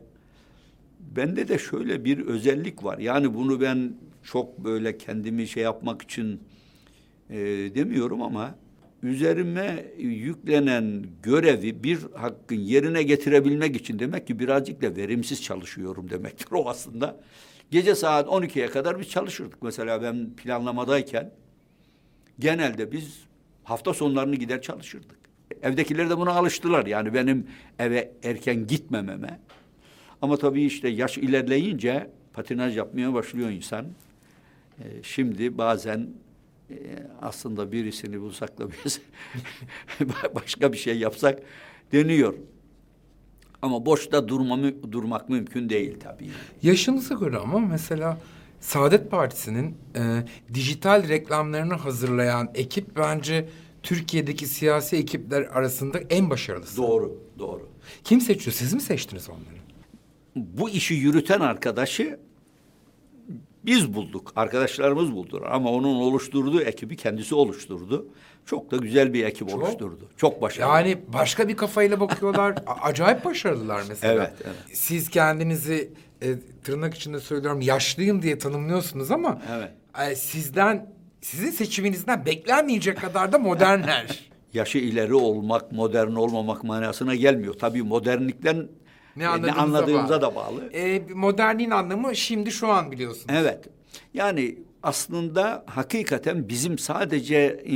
bende 0.99 1.47
de 1.47 1.57
şöyle 1.57 2.05
bir 2.05 2.25
özellik 2.25 2.83
var. 2.83 2.97
Yani 2.97 3.33
bunu 3.33 3.61
ben 3.61 3.93
çok 4.23 4.57
böyle 4.59 4.97
kendimi 4.97 5.47
şey 5.47 5.63
yapmak 5.63 6.01
için 6.01 6.41
e, 7.29 7.37
demiyorum 7.75 8.21
ama 8.21 8.55
üzerime 9.03 9.85
yüklenen 9.97 11.05
görevi 11.23 11.83
bir 11.83 11.99
hakkın 12.13 12.55
yerine 12.55 13.03
getirebilmek 13.03 13.75
için 13.75 13.99
demek 13.99 14.27
ki 14.27 14.39
birazcık 14.39 14.81
da 14.81 14.95
verimsiz 14.95 15.43
çalışıyorum 15.43 16.09
demektir 16.09 16.47
o 16.51 16.69
aslında. 16.69 17.19
Gece 17.71 17.95
saat 17.95 18.27
12'ye 18.27 18.67
kadar 18.67 18.99
biz 18.99 19.09
çalışırdık. 19.09 19.63
Mesela 19.63 20.01
ben 20.01 20.29
planlamadayken 20.35 21.31
genelde 22.39 22.91
biz 22.91 23.19
hafta 23.63 23.93
sonlarını 23.93 24.35
gider 24.35 24.61
çalışırdık. 24.61 25.26
Evdekiler 25.61 26.09
de 26.09 26.17
buna 26.17 26.31
alıştılar. 26.31 26.85
Yani 26.85 27.13
benim 27.13 27.47
eve 27.79 28.11
erken 28.23 28.67
gitmememe. 28.67 29.39
Ama 30.21 30.37
tabii 30.37 30.63
işte 30.63 30.87
yaş 30.89 31.17
ilerleyince 31.17 32.09
patinaj 32.33 32.77
yapmaya 32.77 33.13
başlıyor 33.13 33.49
insan. 33.49 33.85
Ee, 34.79 34.83
şimdi 35.03 35.57
bazen 35.57 36.07
e, 36.69 36.75
aslında 37.21 37.71
birisini 37.71 38.21
bulsak 38.21 38.59
da 38.59 38.67
biz 38.71 39.01
başka 40.35 40.73
bir 40.73 40.77
şey 40.77 40.97
yapsak 40.97 41.39
deniyor. 41.91 42.33
Ama 43.61 43.85
boşta 43.85 44.27
durma, 44.27 44.59
durmak 44.91 45.29
mümkün 45.29 45.69
değil 45.69 45.99
tabii. 45.99 46.29
Yaşınıza 46.63 47.15
göre 47.15 47.37
ama 47.37 47.59
mesela 47.59 48.17
Saadet 48.59 49.11
Partisi'nin 49.11 49.77
e, 49.95 50.23
dijital 50.53 51.07
reklamlarını 51.07 51.73
hazırlayan 51.73 52.49
ekip 52.55 52.97
bence 52.97 53.49
Türkiye'deki 53.87 54.47
siyasi 54.47 54.95
ekipler 54.97 55.41
arasında 55.41 55.99
en 56.09 56.29
başarılısı. 56.29 56.77
Doğru, 56.77 57.19
doğru. 57.39 57.69
Kim 58.03 58.21
seçiyor? 58.21 58.53
Siz 58.53 58.73
mi 58.73 58.81
seçtiniz 58.81 59.29
onları? 59.29 59.57
bu 60.35 60.69
işi 60.69 60.93
yürüten 60.93 61.39
arkadaşı 61.39 62.19
biz 63.65 63.93
bulduk. 63.93 64.33
Arkadaşlarımız 64.35 65.11
buldular. 65.11 65.51
Ama 65.51 65.71
onun 65.71 65.95
oluşturduğu 65.95 66.61
ekibi 66.61 66.95
kendisi 66.95 67.35
oluşturdu. 67.35 68.07
Çok 68.45 68.71
da 68.71 68.77
güzel 68.77 69.13
bir 69.13 69.25
ekip 69.25 69.49
Çok. 69.49 69.63
oluşturdu. 69.63 70.09
Çok 70.17 70.41
başarılı. 70.41 70.71
Yani 70.73 70.97
başka 71.13 71.47
bir 71.47 71.57
kafayla 71.57 71.99
bakıyorlar. 71.99 72.55
Acayip 72.81 73.25
başarılılar 73.25 73.83
mesela. 73.89 74.13
Evet, 74.13 74.33
evet. 74.45 74.77
Siz 74.77 75.09
kendinizi 75.09 75.89
e, 76.21 76.27
tırnak 76.63 76.93
içinde 76.93 77.19
söylüyorum 77.19 77.61
yaşlıyım 77.61 78.21
diye 78.21 78.37
tanımlıyorsunuz 78.37 79.11
ama 79.11 79.41
Evet. 79.57 79.71
e, 80.11 80.15
sizden 80.15 80.96
sizin 81.21 81.51
seçiminizden 81.51 82.25
beklenmeyecek 82.25 83.01
kadar 83.01 83.31
da 83.31 83.39
modernler. 83.39 84.19
Yaşı 84.53 84.77
ileri 84.77 85.13
olmak, 85.13 85.71
modern 85.71 86.11
olmamak 86.11 86.63
manasına 86.63 87.15
gelmiyor. 87.15 87.53
Tabii 87.53 87.83
modernlikten 87.83 88.67
Ne 89.15 89.23
e, 89.23 89.27
anladığınıza 89.27 89.61
anladığımıza 89.61 90.21
bağlı. 90.21 90.21
da 90.21 90.35
bağlı. 90.35 90.73
E, 90.73 91.03
modernin 91.13 91.71
anlamı 91.71 92.15
şimdi 92.15 92.51
şu 92.51 92.67
an 92.67 92.91
biliyorsunuz. 92.91 93.25
Evet. 93.29 93.65
Yani 94.13 94.57
aslında 94.83 95.63
hakikaten 95.67 96.49
bizim 96.49 96.77
sadece 96.77 97.35
e, 97.37 97.75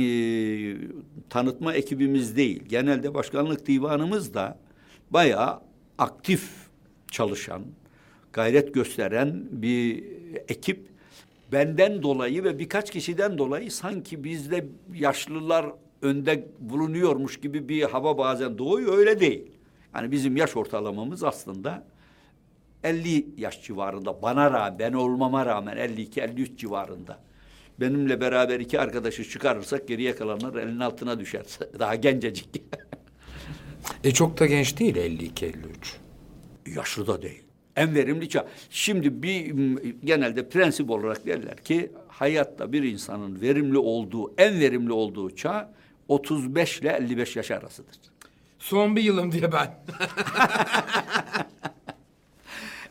tanıtma 1.30 1.74
ekibimiz 1.74 2.36
değil. 2.36 2.62
Genelde 2.68 3.14
başkanlık 3.14 3.66
divanımız 3.66 4.34
da 4.34 4.58
bayağı 5.10 5.60
aktif 5.98 6.50
çalışan, 7.10 7.62
gayret 8.32 8.74
gösteren 8.74 9.44
bir 9.50 10.04
ekip. 10.48 10.91
Benden 11.52 12.02
dolayı 12.02 12.44
ve 12.44 12.58
birkaç 12.58 12.90
kişiden 12.90 13.38
dolayı 13.38 13.70
sanki 13.70 14.24
bizde 14.24 14.68
yaşlılar 14.94 15.66
önde 16.02 16.48
bulunuyormuş 16.60 17.40
gibi 17.40 17.68
bir 17.68 17.82
hava 17.82 18.18
bazen 18.18 18.58
doğuyor. 18.58 18.98
Öyle 18.98 19.20
değil. 19.20 19.50
Yani 19.94 20.10
bizim 20.10 20.36
yaş 20.36 20.56
ortalamamız 20.56 21.24
aslında 21.24 21.84
50 22.84 23.26
yaş 23.36 23.62
civarında 23.62 24.22
bana 24.22 24.50
rağmen 24.50 24.78
ben 24.78 24.92
olmama 24.92 25.46
rağmen 25.46 25.76
52-53 25.76 26.56
civarında. 26.56 27.18
Benimle 27.80 28.20
beraber 28.20 28.60
iki 28.60 28.80
arkadaşı 28.80 29.28
çıkarırsak 29.28 29.88
geriye 29.88 30.16
kalanlar 30.16 30.54
elin 30.54 30.80
altına 30.80 31.20
düşer. 31.20 31.44
Daha 31.78 31.94
gencecik. 31.94 32.62
E 34.04 34.10
çok 34.10 34.40
da 34.40 34.46
genç 34.46 34.78
değil 34.78 34.96
52-53. 34.96 35.54
Yaşlı 36.76 37.06
da 37.06 37.22
değil. 37.22 37.41
En 37.76 37.94
verimli 37.94 38.28
çağ. 38.28 38.46
Şimdi 38.70 39.22
bir 39.22 39.54
genelde 40.04 40.48
prensip 40.48 40.90
olarak 40.90 41.26
derler 41.26 41.56
ki 41.56 41.92
hayatta 42.08 42.72
bir 42.72 42.82
insanın 42.82 43.40
verimli 43.40 43.78
olduğu, 43.78 44.34
en 44.38 44.60
verimli 44.60 44.92
olduğu 44.92 45.36
çağ 45.36 45.72
35 46.08 46.78
ile 46.78 46.88
55 46.88 47.36
yaş 47.36 47.50
arasıdır. 47.50 47.96
Son 48.58 48.96
bir 48.96 49.02
yılım 49.02 49.32
diye 49.32 49.52
ben. 49.52 49.78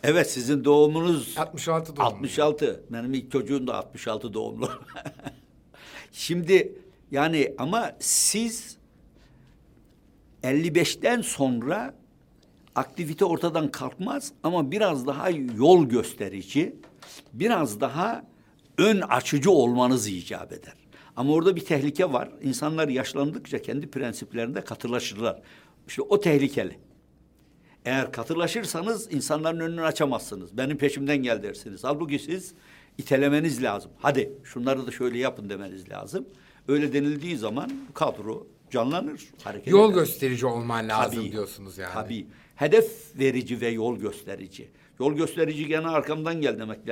Evet 0.04 0.32
sizin 0.32 0.64
doğumunuz 0.64 1.38
66 1.38 1.96
doğumluyum. 1.96 2.16
66. 2.16 2.84
Benim 2.90 3.14
ilk 3.14 3.32
çocuğum 3.32 3.68
da 3.68 3.76
66 3.76 4.34
doğumlu. 4.34 4.70
Şimdi 6.12 6.76
yani 7.12 7.54
ama 7.58 7.92
siz 8.00 8.78
55'ten 10.44 11.22
sonra 11.22 11.94
aktivite 12.76 13.26
ortadan 13.26 13.72
kalkmaz 13.72 14.32
ama 14.44 14.72
biraz 14.72 15.08
daha 15.08 15.30
yol 15.30 15.86
gösterici, 15.86 16.76
biraz 17.34 17.82
daha 17.82 18.24
ön 18.78 19.02
açıcı 19.02 19.52
olmanız 19.52 20.08
icap 20.08 20.54
eder. 20.54 20.74
Ama 21.16 21.34
orada 21.34 21.56
bir 21.56 21.66
tehlike 21.66 22.14
var. 22.14 22.30
İnsanlar 22.42 22.88
yaşlandıkça 22.88 23.62
kendi 23.62 23.88
prensiplerinde 23.92 24.62
katılaşırlar. 24.62 25.42
İşte 25.88 26.02
o 26.02 26.20
tehlikeli. 26.20 26.78
Eğer 27.86 28.12
katılaşırsanız 28.12 29.14
insanların 29.14 29.60
önünü 29.60 29.82
açamazsınız. 29.82 30.58
Benim 30.58 30.78
peşimden 30.78 31.18
gel 31.18 31.44
dersiniz. 31.44 31.84
Halbuki 31.84 32.20
siz 32.20 32.54
itelemeniz 32.98 33.64
lazım. 33.64 33.92
Hadi 33.98 34.34
şunları 34.44 34.88
da 34.88 34.92
şöyle 34.92 35.18
yapın 35.18 35.50
demeniz 35.50 35.90
lazım. 35.90 36.26
Öyle 36.68 36.94
denildiği 36.94 37.38
zaman 37.38 37.72
kadro 37.94 38.48
canlanır, 38.72 39.22
hareket 39.44 39.68
Yol 39.68 39.92
eder. 39.92 40.00
gösterici 40.00 40.46
olman 40.46 40.90
lazım 40.90 41.20
Tabii, 41.22 41.32
diyorsunuz 41.32 41.78
yani. 41.78 41.94
Tabii. 41.94 42.28
Hedef 42.62 43.20
verici 43.20 43.62
ve 43.62 43.68
yol 43.68 43.98
gösterici. 43.98 44.68
Yol 45.00 45.14
gösterici 45.14 45.68
gene 45.68 45.88
arkamdan 45.88 46.42
gel 46.42 46.60
demek 46.60 46.86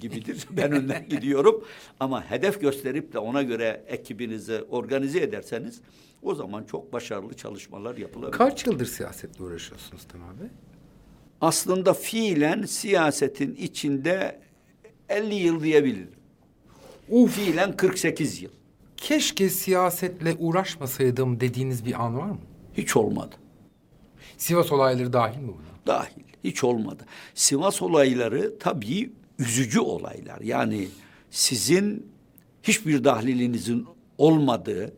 gibidir. 0.00 0.46
ben 0.50 0.72
önden 0.72 1.08
gidiyorum. 1.08 1.64
Ama 2.00 2.30
hedef 2.30 2.60
gösterip 2.60 3.12
de 3.12 3.18
ona 3.18 3.42
göre 3.42 3.84
ekibinizi 3.86 4.62
organize 4.62 5.20
ederseniz 5.20 5.80
o 6.22 6.34
zaman 6.34 6.64
çok 6.64 6.92
başarılı 6.92 7.34
çalışmalar 7.34 7.96
yapılabilir. 7.96 8.38
Kaç 8.38 8.66
yıldır 8.66 8.86
siyasetle 8.86 9.44
uğraşıyorsunuz 9.44 10.04
Temel 10.04 10.40
Bey? 10.40 10.48
aslında 11.40 11.94
fiilen 11.94 12.62
siyasetin 12.62 13.54
içinde 13.54 14.40
50 15.08 15.34
yıl 15.34 15.62
diyebilirim. 15.62 16.14
Uf. 17.08 17.36
Fiilen 17.36 17.76
48 17.76 18.42
yıl. 18.42 18.50
Keşke 18.96 19.48
siyasetle 19.48 20.34
uğraşmasaydım 20.38 21.40
dediğiniz 21.40 21.84
bir 21.84 22.04
an 22.04 22.18
var 22.18 22.30
mı? 22.30 22.38
Hiç 22.76 22.96
olmadı. 22.96 23.34
Sivas 24.36 24.72
olayları 24.72 25.12
dahil 25.12 25.38
mi 25.40 25.48
buna? 25.48 25.96
Dahil. 25.96 26.22
Hiç 26.44 26.64
olmadı. 26.64 27.06
Sivas 27.34 27.82
olayları 27.82 28.58
tabii 28.58 29.12
üzücü 29.38 29.80
olaylar. 29.80 30.40
Yani 30.40 30.88
sizin 31.30 32.06
hiçbir 32.62 33.04
dahlilinizin 33.04 33.86
olmadığı, 34.18 34.94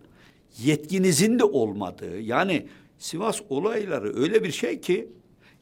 yetkinizin 0.59 1.39
de 1.39 1.45
olmadığı, 1.45 2.21
yani 2.21 2.67
Sivas 2.99 3.41
olayları 3.49 4.23
öyle 4.23 4.45
bir 4.45 4.53
şey 4.53 4.81
ki 4.81 5.09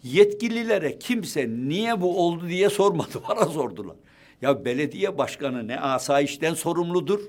yetkililere 0.02 0.98
kimse 0.98 1.48
niye 1.48 2.00
bu 2.00 2.20
oldu 2.26 2.48
diye 2.48 2.70
sormadı. 2.70 3.22
Bana 3.28 3.44
sordular. 3.44 3.96
Ya 4.42 4.64
belediye 4.64 5.18
başkanı 5.18 5.68
ne 5.68 5.80
asayişten 5.80 6.54
sorumludur, 6.54 7.20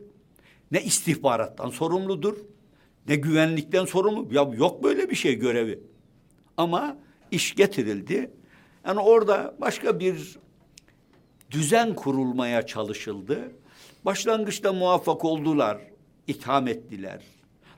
ne 0.71 0.83
istihbarattan 0.83 1.69
sorumludur, 1.69 2.37
ne 3.07 3.15
güvenlikten 3.15 3.85
sorumlu. 3.85 4.33
Ya 4.33 4.49
yok 4.57 4.83
böyle 4.83 5.09
bir 5.09 5.15
şey 5.15 5.35
görevi. 5.35 5.79
Ama 6.57 6.97
iş 7.31 7.55
getirildi. 7.55 8.31
Yani 8.87 8.99
orada 8.99 9.55
başka 9.61 9.99
bir 9.99 10.37
düzen 11.51 11.95
kurulmaya 11.95 12.65
çalışıldı. 12.65 13.51
Başlangıçta 14.05 14.73
muvaffak 14.73 15.25
oldular, 15.25 15.77
itham 16.27 16.67
ettiler. 16.67 17.21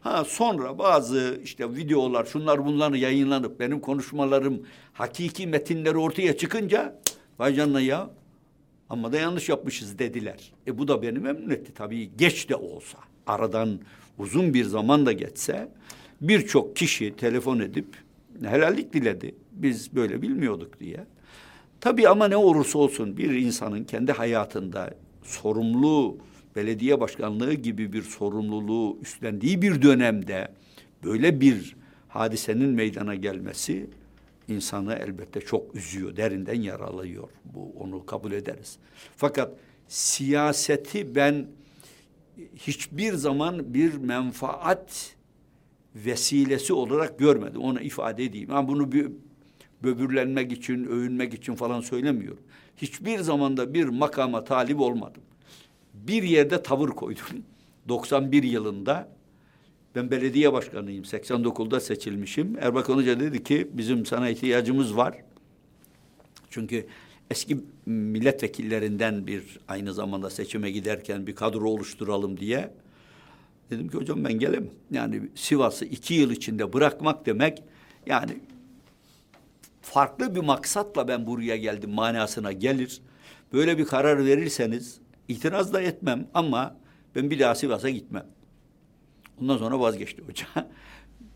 Ha 0.01 0.23
sonra 0.23 0.77
bazı 0.77 1.39
işte 1.43 1.75
videolar, 1.75 2.25
şunlar 2.25 2.65
bunlar 2.65 2.93
yayınlanıp 2.93 3.59
benim 3.59 3.79
konuşmalarım, 3.79 4.61
hakiki 4.93 5.47
metinleri 5.47 5.97
ortaya 5.97 6.37
çıkınca 6.37 7.01
vay 7.39 7.55
canına 7.55 7.81
ya 7.81 8.09
ama 8.89 9.11
da 9.11 9.17
yanlış 9.17 9.49
yapmışız 9.49 9.99
dediler. 9.99 10.51
E 10.67 10.77
bu 10.77 10.87
da 10.87 11.01
beni 11.01 11.19
memnun 11.19 11.49
etti 11.49 11.73
tabii 11.73 12.11
geç 12.17 12.49
de 12.49 12.55
olsa. 12.55 12.97
Aradan 13.27 13.79
uzun 14.17 14.53
bir 14.53 14.65
zaman 14.65 15.05
da 15.05 15.11
geçse 15.11 15.71
birçok 16.21 16.75
kişi 16.75 17.15
telefon 17.15 17.59
edip 17.59 18.06
helallik 18.43 18.93
diledi. 18.93 19.35
Biz 19.51 19.95
böyle 19.95 20.21
bilmiyorduk 20.21 20.79
diye. 20.79 21.05
Tabii 21.81 22.09
ama 22.09 22.27
ne 22.27 22.37
olursa 22.37 22.79
olsun 22.79 23.17
bir 23.17 23.29
insanın 23.29 23.83
kendi 23.83 24.11
hayatında 24.11 24.93
sorumlu 25.23 26.17
belediye 26.55 26.99
başkanlığı 26.99 27.53
gibi 27.53 27.93
bir 27.93 28.01
sorumluluğu 28.01 28.97
üstlendiği 29.01 29.61
bir 29.61 29.81
dönemde 29.81 30.47
böyle 31.03 31.41
bir 31.41 31.75
hadisenin 32.07 32.69
meydana 32.69 33.15
gelmesi 33.15 33.89
insanı 34.47 34.93
elbette 34.93 35.41
çok 35.41 35.75
üzüyor, 35.75 36.15
derinden 36.15 36.61
yaralıyor. 36.61 37.29
Bu 37.45 37.73
onu 37.79 38.05
kabul 38.05 38.31
ederiz. 38.31 38.77
Fakat 39.17 39.51
siyaseti 39.87 41.15
ben 41.15 41.47
hiçbir 42.55 43.13
zaman 43.13 43.73
bir 43.73 43.93
menfaat 43.93 45.15
vesilesi 46.05 46.73
olarak 46.73 47.19
görmedim. 47.19 47.61
Onu 47.61 47.81
ifade 47.81 48.23
edeyim. 48.23 48.49
Ben 48.51 48.67
bunu 48.67 48.91
bir 48.91 49.07
böbürlenmek 49.83 50.51
için, 50.51 50.83
övünmek 50.83 51.33
için 51.33 51.55
falan 51.55 51.81
söylemiyorum. 51.81 52.43
Hiçbir 52.77 53.19
zamanda 53.19 53.73
bir 53.73 53.85
makama 53.85 54.43
talip 54.43 54.79
olmadım. 54.79 55.21
Bir 55.93 56.23
yerde 56.23 56.63
tavır 56.63 56.89
koydum. 56.89 57.25
91 57.87 58.43
yılında 58.43 59.09
ben 59.95 60.11
belediye 60.11 60.53
başkanıyım. 60.53 61.03
89'da 61.03 61.79
seçilmişim. 61.79 62.57
Erbakan 62.59 62.95
Hoca 62.95 63.19
dedi 63.19 63.43
ki 63.43 63.67
bizim 63.73 64.05
sana 64.05 64.29
ihtiyacımız 64.29 64.97
var. 64.97 65.15
Çünkü 66.49 66.87
eski 67.31 67.57
milletvekillerinden 67.85 69.27
bir 69.27 69.59
aynı 69.67 69.93
zamanda 69.93 70.29
seçime 70.29 70.71
giderken 70.71 71.27
bir 71.27 71.35
kadro 71.35 71.69
oluşturalım 71.69 72.39
diye. 72.39 72.71
Dedim 73.69 73.87
ki 73.87 73.97
hocam 73.97 74.25
ben 74.25 74.33
gelemem. 74.33 74.69
Yani 74.91 75.29
Sivas'ı 75.35 75.85
iki 75.85 76.13
yıl 76.13 76.31
içinde 76.31 76.73
bırakmak 76.73 77.25
demek 77.25 77.63
yani 78.05 78.37
farklı 79.81 80.35
bir 80.35 80.39
maksatla 80.39 81.07
ben 81.07 81.27
buraya 81.27 81.57
geldim 81.57 81.91
manasına 81.91 82.51
gelir. 82.51 83.01
Böyle 83.53 83.77
bir 83.77 83.85
karar 83.85 84.25
verirseniz 84.25 84.99
itiraz 85.27 85.73
da 85.73 85.81
etmem 85.81 86.27
ama 86.33 86.77
ben 87.15 87.29
bir 87.29 87.39
daha 87.39 87.55
Sivas'a 87.55 87.89
gitmem. 87.89 88.25
Ondan 89.41 89.57
sonra 89.57 89.79
vazgeçti 89.79 90.21
hoca. 90.21 90.45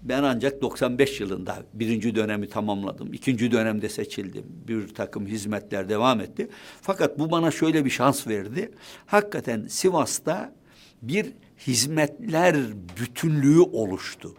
Ben 0.01 0.23
ancak 0.23 0.61
95 0.61 1.19
yılında 1.19 1.63
birinci 1.73 2.15
dönemi 2.15 2.49
tamamladım. 2.49 3.13
İkinci 3.13 3.51
dönemde 3.51 3.89
seçildim. 3.89 4.45
Bir 4.67 4.87
takım 4.87 5.27
hizmetler 5.27 5.89
devam 5.89 6.21
etti. 6.21 6.49
Fakat 6.81 7.19
bu 7.19 7.31
bana 7.31 7.51
şöyle 7.51 7.85
bir 7.85 7.89
şans 7.89 8.27
verdi. 8.27 8.71
Hakikaten 9.05 9.67
Sivas'ta 9.67 10.53
bir 11.01 11.33
hizmetler 11.67 12.55
bütünlüğü 13.01 13.59
oluştu. 13.59 14.35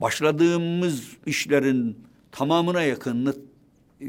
Başladığımız 0.00 1.02
işlerin 1.26 1.98
tamamına 2.32 2.82
yakınını 2.82 3.34
e, 4.00 4.06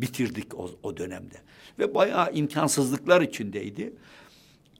bitirdik 0.00 0.54
o, 0.54 0.70
o 0.82 0.96
dönemde. 0.96 1.34
Ve 1.78 1.94
bayağı 1.94 2.32
imkansızlıklar 2.32 3.22
içindeydi. 3.22 3.92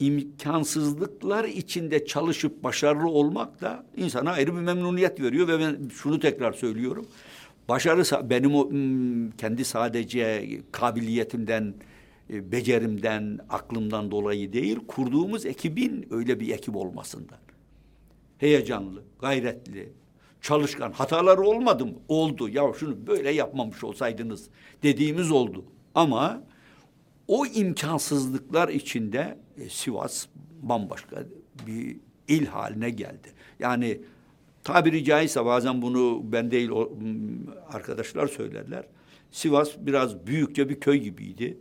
İmkansızlıklar 0.01 1.45
içinde 1.45 2.07
çalışıp 2.07 2.65
başarılı 2.65 3.09
olmak 3.09 3.61
da 3.61 3.87
insana 3.97 4.31
ayrı 4.31 4.55
bir 4.57 4.61
memnuniyet 4.61 5.21
veriyor 5.21 5.49
ve 5.49 5.59
ben 5.59 5.89
şunu 5.89 6.21
tekrar 6.21 6.53
söylüyorum. 6.53 7.07
Başarı 7.69 8.31
benim 8.31 8.55
o 8.55 8.69
kendi 9.39 9.65
sadece 9.65 10.49
kabiliyetimden, 10.73 11.75
e, 12.31 12.53
becerimden, 12.53 13.39
aklımdan 13.49 14.11
dolayı 14.11 14.53
değil, 14.53 14.79
kurduğumuz 14.89 15.47
ekibin 15.47 16.07
öyle 16.11 16.41
bir 16.41 16.55
ekip 16.55 16.77
olmasından. 16.77 17.39
Heyecanlı, 18.39 19.03
gayretli, 19.21 19.93
çalışkan. 20.41 20.93
Hataları 20.93 21.41
olmadı 21.41 21.87
mı? 21.87 21.93
Oldu. 22.09 22.49
Ya 22.49 22.73
şunu 22.79 23.07
böyle 23.07 23.31
yapmamış 23.31 23.85
olsaydınız 23.85 24.49
dediğimiz 24.83 25.31
oldu. 25.31 25.65
Ama 25.95 26.43
o 27.29 27.47
imkansızlıklar 27.47 28.69
içinde 28.69 29.39
e, 29.59 29.69
Sivas 29.69 30.27
bambaşka 30.63 31.25
bir 31.67 31.97
il 32.29 32.47
haline 32.47 32.91
geldi. 32.91 33.29
Yani 33.59 34.01
tabiri 34.65 35.05
caizse 35.05 35.45
bazen 35.45 35.83
bunu 35.83 36.21
ben 36.33 36.51
değil 36.51 36.71
arkadaşlar 37.69 38.27
söylerler. 38.27 38.85
Sivas 39.31 39.71
biraz 39.79 40.27
büyükçe 40.27 40.69
bir 40.69 40.81
köy 40.81 40.99
gibiydi. 40.99 41.59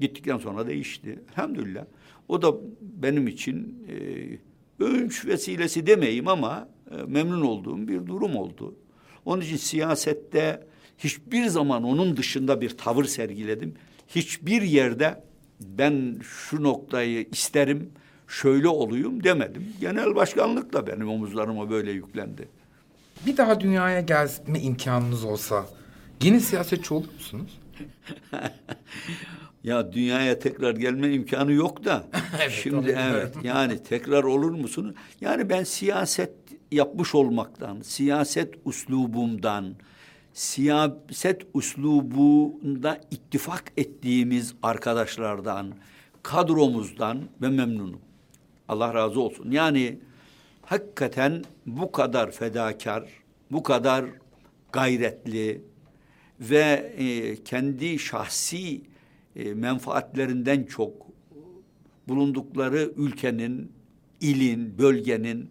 Gittikten 0.00 0.38
sonra 0.38 0.66
değişti. 0.66 1.18
Elhamdülillah. 1.32 1.84
O 2.28 2.42
da 2.42 2.54
benim 2.80 3.28
için 3.28 3.84
e, 3.88 4.84
övünç 4.84 5.24
vesilesi 5.24 5.86
demeyeyim 5.86 6.28
ama 6.28 6.68
e, 6.90 6.96
memnun 6.96 7.40
olduğum 7.40 7.88
bir 7.88 8.06
durum 8.06 8.36
oldu. 8.36 8.74
Onun 9.24 9.42
için 9.42 9.56
siyasette 9.56 10.66
hiçbir 10.98 11.46
zaman 11.46 11.82
onun 11.82 12.16
dışında 12.16 12.60
bir 12.60 12.70
tavır 12.70 13.04
sergiledim. 13.04 13.74
Hiçbir 14.08 14.62
yerde 14.62 15.24
ben 15.60 16.16
şu 16.22 16.62
noktayı 16.62 17.28
isterim, 17.32 17.90
şöyle 18.28 18.68
oluyum 18.68 19.24
demedim. 19.24 19.66
Genel 19.80 20.14
başkanlık 20.14 20.72
da 20.72 20.86
benim 20.86 21.08
omuzlarıma 21.08 21.70
böyle 21.70 21.90
yüklendi. 21.90 22.48
Bir 23.26 23.36
daha 23.36 23.60
dünyaya 23.60 24.00
gelme 24.00 24.60
imkanınız 24.60 25.24
olsa 25.24 25.66
yine 26.22 26.40
siyasetçi 26.40 26.94
olur 26.94 27.12
musunuz? 27.14 27.58
ya 29.64 29.92
dünyaya 29.92 30.38
tekrar 30.38 30.74
gelme 30.74 31.12
imkanı 31.12 31.52
yok 31.52 31.84
da. 31.84 32.04
evet, 32.42 32.60
şimdi 32.62 32.96
evet 32.98 33.34
yani 33.42 33.82
tekrar 33.82 34.24
olur 34.24 34.50
musunuz? 34.50 34.94
Yani 35.20 35.50
ben 35.50 35.64
siyaset 35.64 36.32
yapmış 36.72 37.14
olmaktan, 37.14 37.80
siyaset 37.80 38.54
uslubumdan, 38.64 39.74
siyaset 40.32 41.42
uslubunda 41.54 43.00
ittifak 43.10 43.64
ettiğimiz 43.76 44.54
arkadaşlardan, 44.62 45.72
kadromuzdan 46.22 47.22
ve 47.42 47.48
memnunum. 47.48 48.00
Allah 48.68 48.94
razı 48.94 49.20
olsun. 49.20 49.50
Yani 49.50 49.98
hakikaten 50.62 51.44
bu 51.66 51.92
kadar 51.92 52.30
fedakar, 52.30 53.04
bu 53.50 53.62
kadar 53.62 54.04
gayretli 54.72 55.62
ve 56.40 56.92
e, 56.98 57.36
kendi 57.44 57.98
şahsi 57.98 58.82
e, 59.38 59.54
menfaatlerinden 59.54 60.64
çok 60.64 60.92
bulundukları 62.08 62.92
ülkenin, 62.96 63.72
ilin, 64.20 64.78
bölgenin 64.78 65.50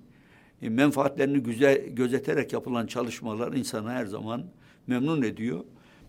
e, 0.61 0.69
menfaatlerini 0.69 1.39
güzel 1.39 1.87
gözeterek 1.87 2.53
yapılan 2.53 2.87
çalışmalar 2.87 3.53
insanı 3.53 3.89
her 3.89 4.05
zaman 4.05 4.45
memnun 4.87 5.21
ediyor. 5.21 5.63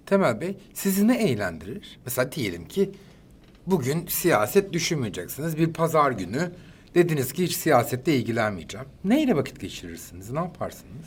Temel 0.06 0.40
Bey 0.40 0.56
sizi 0.74 1.08
ne 1.08 1.22
eğlendirir? 1.22 1.98
Mesela 2.04 2.32
diyelim 2.32 2.68
ki 2.68 2.90
bugün 3.66 4.06
siyaset 4.06 4.72
düşünmeyeceksiniz. 4.72 5.56
Bir 5.56 5.72
pazar 5.72 6.12
günü 6.12 6.52
dediniz 6.94 7.32
ki 7.32 7.44
hiç 7.44 7.56
siyasetle 7.56 8.16
ilgilenmeyeceğim. 8.16 8.86
Neyle 9.04 9.36
vakit 9.36 9.60
geçirirsiniz? 9.60 10.30
Ne 10.30 10.38
yaparsınız? 10.38 11.06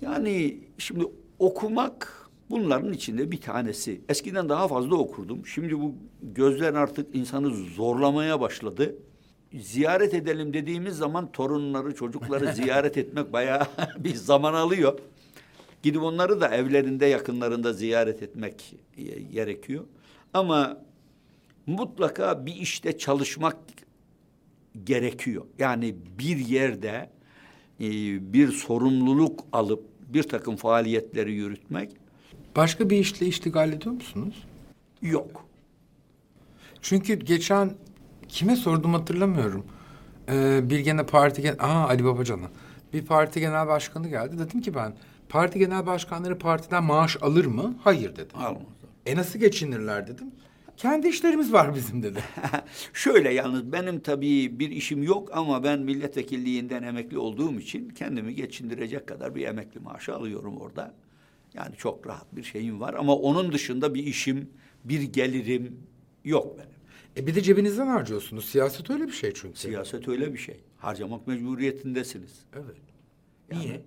Yani 0.00 0.58
şimdi 0.78 1.04
okumak 1.38 2.21
bunların 2.52 2.92
içinde 2.92 3.30
bir 3.30 3.40
tanesi. 3.40 4.00
Eskiden 4.08 4.48
daha 4.48 4.68
fazla 4.68 4.96
okurdum. 4.96 5.46
Şimdi 5.46 5.80
bu 5.80 5.94
gözler 6.22 6.74
artık 6.74 7.14
insanı 7.16 7.50
zorlamaya 7.50 8.40
başladı. 8.40 8.94
ziyaret 9.52 10.14
edelim 10.14 10.54
dediğimiz 10.54 10.96
zaman 10.96 11.32
torunları, 11.32 11.94
çocukları 11.94 12.52
ziyaret 12.54 12.98
etmek 12.98 13.32
bayağı 13.32 13.66
bir 13.98 14.14
zaman 14.14 14.54
alıyor. 14.54 14.98
Gidip 15.82 16.02
onları 16.02 16.40
da 16.40 16.48
evlerinde, 16.48 17.06
yakınlarında 17.06 17.72
ziyaret 17.72 18.22
etmek 18.22 18.74
gerekiyor. 19.32 19.84
Ama 20.34 20.78
mutlaka 21.66 22.46
bir 22.46 22.54
işte 22.54 22.98
çalışmak 22.98 23.56
gerekiyor. 24.84 25.44
Yani 25.58 25.94
bir 26.18 26.36
yerde 26.36 27.10
e, 27.80 27.88
bir 28.32 28.48
sorumluluk 28.48 29.44
alıp 29.52 29.84
bir 30.00 30.22
takım 30.22 30.56
faaliyetleri 30.56 31.32
yürütmek 31.32 32.01
Başka 32.56 32.90
bir 32.90 32.98
işle 32.98 33.26
iştigal 33.26 33.72
ediyor 33.72 33.94
musunuz? 33.94 34.44
yok. 35.02 35.46
Çünkü 36.82 37.14
geçen 37.14 37.74
kime 38.28 38.56
sordum 38.56 38.94
hatırlamıyorum. 38.94 39.66
Ee, 40.28 40.60
bir 40.70 40.78
gene 40.78 41.06
parti 41.06 41.42
gen 41.42 41.56
Aa 41.58 41.88
Ali 41.88 42.04
Babacan'a. 42.04 42.50
Bir 42.92 43.06
parti 43.06 43.40
genel 43.40 43.66
başkanı 43.66 44.08
geldi. 44.08 44.38
Dedim 44.38 44.60
ki 44.60 44.74
ben 44.74 44.96
parti 45.28 45.58
genel 45.58 45.86
başkanları 45.86 46.38
partiden 46.38 46.84
maaş 46.84 47.16
alır 47.20 47.44
mı? 47.44 47.74
Hayır 47.84 48.16
dedi. 48.16 48.34
Almaz. 48.34 48.62
E 49.06 49.16
nasıl 49.16 49.38
geçinirler 49.38 50.06
dedim. 50.06 50.26
Kendi 50.76 51.08
işlerimiz 51.08 51.52
var 51.52 51.74
bizim 51.74 52.02
dedi. 52.02 52.18
Şöyle 52.92 53.34
yalnız 53.34 53.72
benim 53.72 54.00
tabii 54.00 54.58
bir 54.58 54.70
işim 54.70 55.02
yok 55.02 55.28
ama 55.32 55.64
ben 55.64 55.80
milletvekilliğinden 55.80 56.82
emekli 56.82 57.18
olduğum 57.18 57.58
için 57.58 57.88
kendimi 57.88 58.34
geçindirecek 58.34 59.06
kadar 59.06 59.34
bir 59.34 59.46
emekli 59.46 59.80
maaşı 59.80 60.14
alıyorum 60.14 60.56
orada. 60.56 60.94
Yani 61.54 61.76
çok 61.76 62.06
rahat 62.06 62.36
bir 62.36 62.42
şeyim 62.42 62.80
var 62.80 62.94
ama 62.94 63.16
onun 63.16 63.52
dışında 63.52 63.94
bir 63.94 64.04
işim, 64.06 64.50
bir 64.84 65.02
gelirim 65.02 65.76
yok 66.24 66.58
benim. 66.58 66.72
E 67.16 67.26
bir 67.26 67.34
de 67.34 67.42
cebinizden 67.42 67.86
harcıyorsunuz. 67.86 68.44
Siyaset 68.44 68.90
öyle 68.90 69.06
bir 69.06 69.12
şey 69.12 69.32
çünkü. 69.34 69.58
Siyaset 69.58 70.08
öyle 70.08 70.32
bir 70.32 70.38
şey. 70.38 70.60
Harcamak 70.78 71.26
mecburiyetindesiniz. 71.26 72.32
Evet. 72.54 72.76
Yani- 73.52 73.62
Niye? 73.64 73.82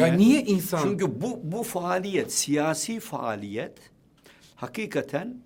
Ya 0.00 0.06
niye 0.14 0.42
insan... 0.42 0.82
Çünkü 0.82 1.20
bu 1.20 1.40
bu 1.42 1.62
faaliyet, 1.62 2.32
siyasi 2.32 3.00
faaliyet 3.00 3.78
hakikaten 4.56 5.40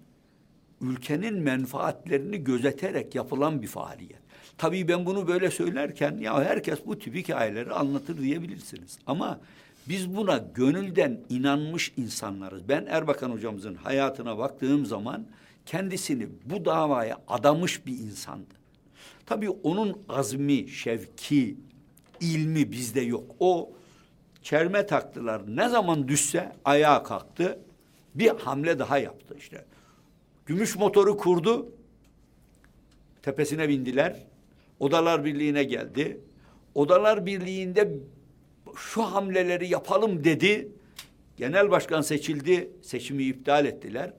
ülkenin 0.81 1.35
menfaatlerini 1.35 2.45
gözeterek 2.45 3.15
yapılan 3.15 3.63
bir 3.63 3.67
faaliyet. 3.67 4.23
Tabii 4.59 4.89
ben 4.89 5.07
bunu 5.07 5.29
böyle 5.29 5.51
söylerken 5.51 6.19
ya 6.19 6.45
herkes 6.45 6.79
bu 6.87 6.99
tip 6.99 7.15
hikayeleri 7.15 7.73
anlatır 7.73 8.19
diyebilirsiniz. 8.19 8.99
Ama 9.07 9.41
biz 9.89 10.17
buna 10.17 10.39
gönülden 10.55 11.21
inanmış 11.29 11.93
insanlarız. 11.97 12.69
Ben 12.69 12.87
Erbakan 12.87 13.31
hocamızın 13.31 13.75
hayatına 13.75 14.39
baktığım 14.39 14.87
zaman 14.87 15.27
kendisini 15.67 16.29
bu 16.45 16.65
davaya 16.65 17.19
adamış 17.29 17.87
bir 17.87 17.99
insandı. 17.99 18.55
Tabii 19.27 19.51
onun 19.51 19.99
azmi, 20.09 20.69
şevki, 20.69 21.57
ilmi 22.21 22.73
bizde 22.73 23.01
yok. 23.01 23.25
O 23.41 23.73
çelme 24.43 24.87
taktılar. 24.87 25.57
Ne 25.57 25.69
zaman 25.69 26.09
düşse 26.09 26.53
ayağa 26.65 27.03
kalktı. 27.03 27.59
Bir 28.15 28.29
hamle 28.29 28.79
daha 28.79 28.99
yaptı 28.99 29.35
işte. 29.39 29.65
Gümüş 30.47 30.77
motoru 30.77 31.17
kurdu. 31.17 31.69
Tepesine 33.23 33.69
bindiler. 33.69 34.17
Odalar 34.81 35.25
Birliği'ne 35.25 35.65
geldi. 35.65 36.21
Odalar 36.75 37.27
Birliği'nde 37.27 37.99
şu 38.77 39.03
hamleleri 39.03 39.69
yapalım 39.69 40.25
dedi. 40.25 40.69
Genel 41.37 41.71
başkan 41.71 42.01
seçildi. 42.01 42.71
Seçimi 42.83 43.23
iptal 43.23 43.67
ettiler. 43.67 44.13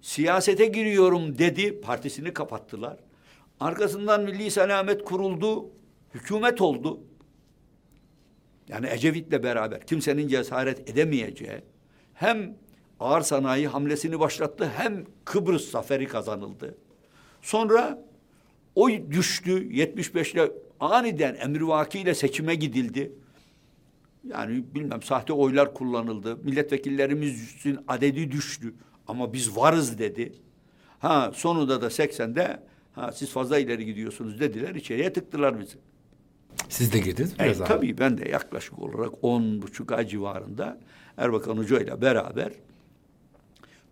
Siyasete 0.00 0.66
giriyorum 0.66 1.38
dedi. 1.38 1.80
Partisini 1.80 2.32
kapattılar. 2.32 2.96
Arkasından 3.60 4.22
Milli 4.22 4.50
Selamet 4.50 5.04
kuruldu. 5.04 5.70
Hükümet 6.14 6.60
oldu. 6.60 7.00
Yani 8.68 8.88
Ecevit'le 8.90 9.42
beraber 9.42 9.86
kimsenin 9.86 10.28
cesaret 10.28 10.90
edemeyeceği 10.90 11.60
hem 12.14 12.56
ağır 13.00 13.20
sanayi 13.20 13.68
hamlesini 13.68 14.20
başlattı 14.20 14.70
hem 14.76 15.04
Kıbrıs 15.24 15.70
zaferi 15.70 16.08
kazanıldı. 16.08 16.74
Sonra 17.42 18.04
oy 18.74 19.10
düştü 19.10 19.70
75'le 19.70 20.52
aniden 20.80 21.34
emrivakiyle 21.34 22.14
seçime 22.14 22.54
gidildi. 22.54 23.12
Yani 24.28 24.64
bilmem 24.74 25.02
sahte 25.02 25.32
oylar 25.32 25.74
kullanıldı. 25.74 26.36
Milletvekillerimizin 26.36 27.78
adedi 27.88 28.32
düştü. 28.32 28.74
Ama 29.08 29.32
biz 29.32 29.56
varız 29.56 29.98
dedi. 29.98 30.32
Ha 30.98 31.30
sonunda 31.34 31.82
da 31.82 31.86
80'de 31.86 32.62
ha 32.92 33.12
siz 33.12 33.30
fazla 33.30 33.58
ileri 33.58 33.84
gidiyorsunuz 33.84 34.40
dediler. 34.40 34.74
içeriye 34.74 35.12
tıktılar 35.12 35.60
bizi. 35.60 35.76
Siz 36.68 36.92
de 36.92 36.98
girdiniz 36.98 37.38
mi 37.38 37.44
E, 37.44 37.50
abi? 37.50 37.58
tabii 37.64 37.98
ben 37.98 38.18
de 38.18 38.28
yaklaşık 38.28 38.78
olarak 38.78 39.10
on 39.22 39.62
buçuk 39.62 39.92
ay 39.92 40.08
civarında 40.08 40.78
Erbakan 41.16 41.56
Hoca 41.56 41.80
ile 41.80 42.00
beraber 42.02 42.52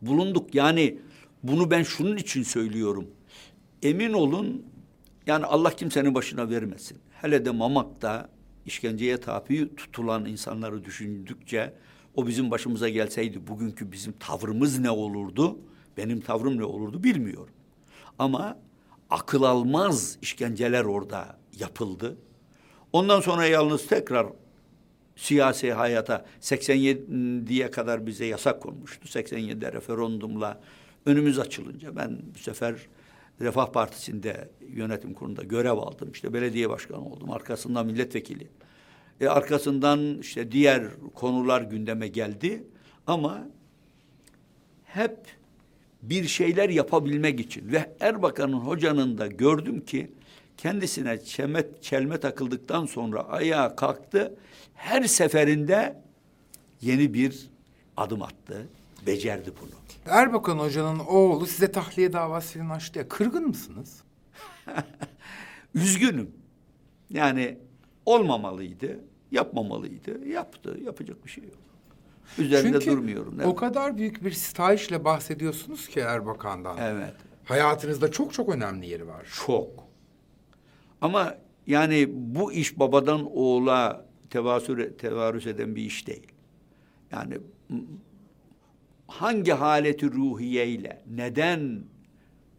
bulunduk. 0.02 0.54
Yani 0.54 0.98
bunu 1.42 1.70
ben 1.70 1.82
şunun 1.82 2.16
için 2.16 2.42
söylüyorum. 2.42 3.06
Emin 3.82 4.12
olun 4.12 4.66
yani 5.26 5.44
Allah 5.44 5.70
kimsenin 5.70 6.14
başına 6.14 6.50
vermesin. 6.50 6.98
Hele 7.20 7.44
de 7.44 7.50
Mamak'ta 7.50 8.28
işkenceye 8.68 9.20
tabi 9.20 9.76
tutulan 9.76 10.26
insanları 10.26 10.84
düşündükçe 10.84 11.74
o 12.14 12.26
bizim 12.26 12.50
başımıza 12.50 12.88
gelseydi 12.88 13.46
bugünkü 13.46 13.92
bizim 13.92 14.12
tavrımız 14.12 14.78
ne 14.78 14.90
olurdu? 14.90 15.58
Benim 15.96 16.20
tavrım 16.20 16.58
ne 16.58 16.64
olurdu 16.64 17.04
bilmiyorum. 17.04 17.54
Ama 18.18 18.58
akıl 19.10 19.42
almaz 19.42 20.18
işkenceler 20.22 20.84
orada 20.84 21.38
yapıldı. 21.58 22.16
Ondan 22.92 23.20
sonra 23.20 23.46
yalnız 23.46 23.86
tekrar 23.86 24.26
siyasi 25.16 25.72
hayata 25.72 26.24
87'ye 26.40 27.70
kadar 27.70 28.06
bize 28.06 28.26
yasak 28.26 28.62
konmuştu. 28.62 29.18
87'de 29.18 29.72
referandumla 29.72 30.60
önümüz 31.06 31.38
açılınca 31.38 31.96
ben 31.96 32.18
bu 32.34 32.38
sefer 32.38 32.74
Refah 33.40 33.66
Partisi'nde 33.66 34.48
yönetim 34.68 35.14
kurulunda 35.14 35.42
görev 35.42 35.72
aldım. 35.72 36.10
İşte 36.12 36.32
belediye 36.32 36.70
başkanı 36.70 37.06
oldum. 37.06 37.30
Arkasından 37.30 37.86
milletvekili. 37.86 38.46
E, 39.20 39.28
arkasından 39.28 40.18
işte 40.18 40.52
diğer 40.52 40.84
konular 41.14 41.62
gündeme 41.62 42.08
geldi. 42.08 42.64
Ama 43.06 43.46
hep 44.84 45.16
bir 46.02 46.24
şeyler 46.24 46.68
yapabilmek 46.68 47.40
için 47.40 47.72
ve 47.72 47.96
Erbakan'ın 48.00 48.52
hocanın 48.52 49.18
da 49.18 49.26
gördüm 49.26 49.84
ki 49.84 50.10
kendisine 50.56 51.24
çelme, 51.24 51.64
çelme 51.80 52.20
takıldıktan 52.20 52.86
sonra 52.86 53.22
ayağa 53.28 53.76
kalktı. 53.76 54.34
Her 54.74 55.02
seferinde 55.02 56.02
yeni 56.80 57.14
bir 57.14 57.48
adım 57.96 58.22
attı. 58.22 58.68
Becerdi 59.06 59.52
bunu. 59.60 59.70
Erbakan 60.06 60.58
Hoca'nın 60.58 60.98
oğlu 60.98 61.46
size 61.46 61.72
tahliye 61.72 62.12
davası 62.12 62.58
falan 62.58 62.70
açtı 62.70 62.98
ya. 62.98 63.08
Kırgın 63.08 63.46
mısınız? 63.46 64.02
Üzgünüm. 65.74 66.30
Yani 67.10 67.58
olmamalıydı, 68.06 69.00
yapmamalıydı. 69.30 70.28
Yaptı, 70.28 70.78
yapacak 70.84 71.24
bir 71.24 71.30
şey 71.30 71.44
yok. 71.44 71.52
Üzerinde 72.38 72.80
Çünkü 72.80 72.90
durmuyorum. 72.90 73.40
o 73.44 73.54
kadar 73.54 73.96
büyük 73.98 74.24
bir 74.24 74.32
stajla 74.32 75.04
bahsediyorsunuz 75.04 75.88
ki 75.88 76.00
Erbakan'dan. 76.00 76.76
Evet. 76.80 77.14
Hayatınızda 77.44 78.10
çok 78.10 78.32
çok 78.32 78.48
önemli 78.48 78.86
yeri 78.86 79.06
var. 79.06 79.26
Çok. 79.46 79.70
Ama 81.00 81.34
yani 81.66 82.06
bu 82.10 82.52
iş 82.52 82.78
babadan 82.78 83.36
oğula 83.36 84.06
tevasür, 84.30 84.98
tevarüs 84.98 85.46
eden 85.46 85.76
bir 85.76 85.82
iş 85.82 86.06
değil. 86.06 86.26
Yani 87.12 87.38
hangi 89.08 89.52
haleti 89.52 90.12
ruhiyeyle, 90.12 91.02
neden 91.16 91.80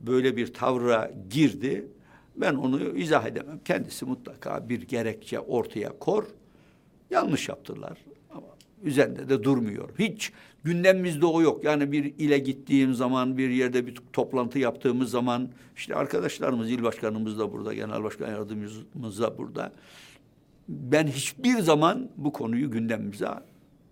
böyle 0.01 0.37
bir 0.37 0.53
tavra 0.53 1.11
girdi, 1.29 1.87
ben 2.35 2.55
onu 2.55 2.97
izah 2.97 3.25
edemem. 3.25 3.59
Kendisi 3.65 4.05
mutlaka 4.05 4.69
bir 4.69 4.81
gerekçe 4.81 5.39
ortaya 5.39 5.99
kor. 5.99 6.23
Yanlış 7.09 7.49
yaptılar. 7.49 7.97
Ama 8.31 8.47
üzerinde 8.83 9.29
de 9.29 9.43
durmuyor. 9.43 9.89
Hiç 9.99 10.31
gündemimizde 10.63 11.25
o 11.25 11.41
yok. 11.41 11.63
Yani 11.63 11.91
bir 11.91 12.03
ile 12.03 12.39
gittiğim 12.39 12.93
zaman, 12.93 13.37
bir 13.37 13.49
yerde 13.49 13.87
bir 13.87 13.95
toplantı 14.13 14.59
yaptığımız 14.59 15.11
zaman, 15.11 15.49
işte 15.75 15.95
arkadaşlarımız, 15.95 16.71
il 16.71 16.83
başkanımız 16.83 17.39
da 17.39 17.53
burada, 17.53 17.73
genel 17.73 18.03
başkan 18.03 18.29
yardımcımız 18.29 19.19
da 19.19 19.37
burada. 19.37 19.71
Ben 20.69 21.07
hiçbir 21.07 21.59
zaman 21.59 22.09
bu 22.17 22.33
konuyu 22.33 22.71
gündemimize 22.71 23.27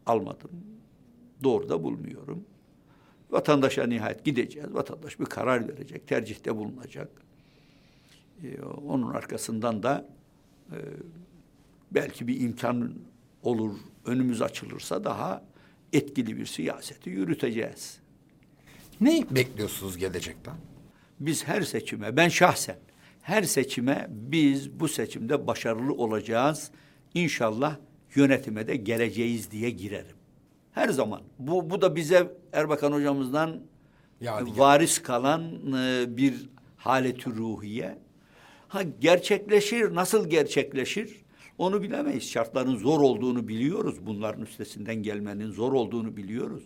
almadım. 0.06 0.50
Doğru 1.44 1.70
da 1.70 1.84
bulmuyorum. 1.84 2.46
Vatandaşa 3.30 3.88
nihayet 3.88 4.26
gideceğiz. 4.26 4.74
Vatandaş 4.74 5.20
bir 5.20 5.26
karar 5.26 5.68
verecek, 5.68 6.08
tercihte 6.08 6.56
bulunacak. 6.56 7.10
Ee, 8.44 8.62
onun 8.62 9.14
arkasından 9.14 9.84
da 9.84 10.10
e, 10.72 10.78
belki 11.92 12.28
bir 12.28 12.42
imkan 12.42 12.94
olur, 13.44 13.76
önümüz 14.06 14.42
açılırsa 14.42 15.04
daha 15.04 15.44
etkili 15.94 16.38
bir 16.38 16.46
siyaseti 16.46 17.10
yürüteceğiz. 17.10 18.00
Ne 19.02 19.26
bekliyorsunuz 19.32 19.98
gelecekten? 19.98 20.56
Biz 21.20 21.48
her 21.48 21.62
seçime, 21.62 22.18
ben 22.18 22.30
şahsen 22.30 22.78
her 23.22 23.44
seçime 23.44 24.08
biz 24.10 24.80
bu 24.80 24.88
seçimde 24.88 25.48
başarılı 25.48 25.94
olacağız. 25.94 26.72
İnşallah 27.14 27.78
yönetime 28.16 28.68
de 28.68 28.76
geleceğiz 28.76 29.52
diye 29.52 29.70
girerim. 29.70 30.17
Her 30.78 30.90
zaman. 30.90 31.22
Bu, 31.40 31.70
bu 31.70 31.82
da 31.82 31.96
bize 31.96 32.38
Erbakan 32.54 32.92
hocamızdan 32.92 33.60
Yadigar. 34.22 34.58
varis 34.58 35.02
kalan 35.02 35.74
e, 35.74 36.18
bir 36.18 36.50
haleti 36.78 37.30
ruhiye. 37.30 37.98
Ha 38.68 38.82
gerçekleşir, 38.84 39.96
nasıl 39.96 40.30
gerçekleşir? 40.30 41.22
Onu 41.58 41.84
bilemeyiz. 41.84 42.30
Şartların 42.30 42.76
zor 42.76 43.00
olduğunu 43.00 43.48
biliyoruz. 43.48 43.96
Bunların 44.02 44.44
üstesinden 44.44 44.96
gelmenin 44.96 45.52
zor 45.52 45.74
olduğunu 45.74 46.18
biliyoruz. 46.18 46.64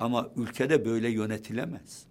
Ama 0.00 0.30
ülkede 0.36 0.84
böyle 0.84 1.08
yönetilemez. 1.08 2.04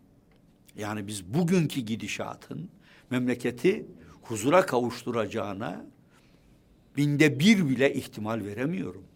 Yani 0.77 1.07
biz 1.07 1.33
bugünkü 1.33 1.81
gidişatın 1.81 2.69
memleketi 3.09 3.85
huzura 4.21 4.65
kavuşturacağına 4.65 5.85
binde 6.97 7.39
bir 7.39 7.69
bile 7.69 7.93
ihtimal 7.93 8.45
veremiyorum. 8.45 9.06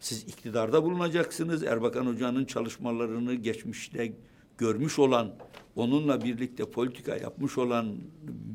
Siz 0.00 0.22
iktidarda 0.22 0.84
bulunacaksınız. 0.84 1.62
Erbakan 1.62 2.06
Hoca'nın 2.06 2.44
çalışmalarını 2.44 3.34
geçmişte 3.34 4.12
görmüş 4.58 4.98
olan, 4.98 5.34
onunla 5.76 6.24
birlikte 6.24 6.64
politika 6.64 7.16
yapmış 7.16 7.58
olan 7.58 7.96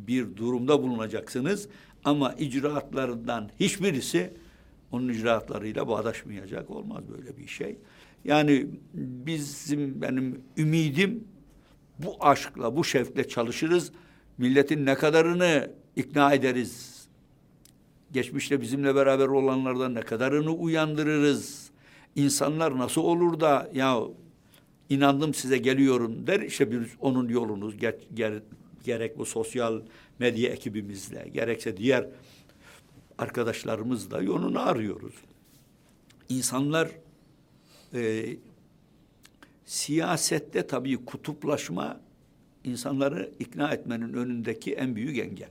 bir 0.08 0.36
durumda 0.36 0.84
bulunacaksınız. 0.84 1.68
Ama 2.04 2.34
icraatlarından 2.34 3.50
hiçbirisi 3.60 4.34
onun 4.92 5.10
icraatlarıyla 5.10 5.88
bağdaşmayacak. 5.88 6.70
Olmaz 6.70 7.04
böyle 7.18 7.38
bir 7.38 7.48
şey. 7.48 7.78
Yani 8.24 8.68
bizim 8.94 10.02
benim 10.02 10.42
ümidim 10.58 11.24
bu 12.00 12.16
aşkla, 12.20 12.76
bu 12.76 12.84
şevkle 12.84 13.28
çalışırız. 13.28 13.92
Milletin 14.38 14.86
ne 14.86 14.96
kadarını 14.96 15.72
ikna 15.96 16.34
ederiz, 16.34 16.95
geçmişte 18.12 18.62
bizimle 18.62 18.96
beraber 18.96 19.28
olanlardan 19.28 19.96
ne 19.96 20.02
kadarını 20.02 20.52
uyandırırız. 20.52 21.72
İnsanlar 22.16 22.78
nasıl 22.78 23.02
olur 23.02 23.40
da 23.40 23.70
ya 23.74 24.00
inandım 24.90 25.34
size 25.34 25.58
geliyorum 25.58 26.28
der 26.28 26.40
işte 26.40 26.72
biz 26.72 26.88
onun 27.00 27.30
yolunu 27.30 27.78
ger, 27.78 27.96
ger- 28.16 28.42
gerek 28.84 29.18
bu 29.18 29.26
sosyal 29.26 29.82
medya 30.20 30.52
ekibimizle 30.52 31.30
gerekse 31.34 31.78
diğer 31.78 32.08
arkadaşlarımızla 33.18 34.22
yolunu 34.22 34.60
arıyoruz. 34.60 35.14
İnsanlar 36.30 36.90
e, 37.94 38.26
siyasette 39.66 40.68
tabii 40.68 41.06
kutuplaşma 41.06 42.00
insanları 42.64 43.32
ikna 43.40 43.72
etmenin 43.72 44.14
önündeki 44.14 44.74
en 44.74 44.96
büyük 44.96 45.18
engel 45.18 45.50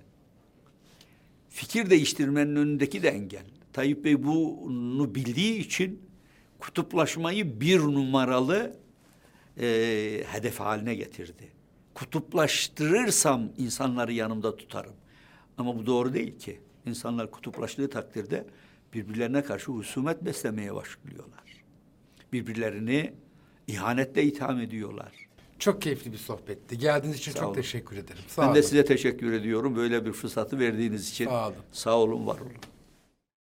fikir 1.54 1.90
değiştirmenin 1.90 2.56
önündeki 2.56 3.02
de 3.02 3.08
engel. 3.08 3.44
Tayyip 3.72 4.04
Bey 4.04 4.22
bunu 4.22 5.14
bildiği 5.14 5.58
için 5.58 6.02
kutuplaşmayı 6.58 7.60
bir 7.60 7.80
numaralı 7.80 8.76
e, 9.60 9.66
hedef 10.26 10.60
haline 10.60 10.94
getirdi. 10.94 11.52
Kutuplaştırırsam 11.94 13.52
insanları 13.56 14.12
yanımda 14.12 14.56
tutarım. 14.56 14.94
Ama 15.58 15.78
bu 15.78 15.86
doğru 15.86 16.14
değil 16.14 16.38
ki. 16.38 16.60
İnsanlar 16.86 17.30
kutuplaştığı 17.30 17.90
takdirde 17.90 18.46
birbirlerine 18.94 19.42
karşı 19.42 19.72
husumet 19.72 20.24
beslemeye 20.24 20.74
başlıyorlar. 20.74 21.64
Birbirlerini 22.32 23.12
ihanetle 23.66 24.22
itham 24.22 24.60
ediyorlar. 24.60 25.23
Çok 25.58 25.82
keyifli 25.82 26.12
bir 26.12 26.18
sohbetti. 26.18 26.78
Geldiğiniz 26.78 27.16
için 27.18 27.32
Sağ 27.32 27.38
çok 27.38 27.48
olun. 27.48 27.54
teşekkür 27.54 27.96
ederim. 27.96 28.22
Sağ 28.28 28.42
ben 28.42 28.46
olun. 28.46 28.54
de 28.56 28.62
size 28.62 28.84
teşekkür 28.84 29.32
ediyorum 29.32 29.76
böyle 29.76 30.04
bir 30.06 30.12
fırsatı 30.12 30.58
verdiğiniz 30.58 31.10
için. 31.10 31.24
Sağ 31.24 31.46
olun. 31.48 31.56
Sağ 31.72 31.98
olun, 31.98 32.26
var 32.26 32.38
olun. 32.40 32.52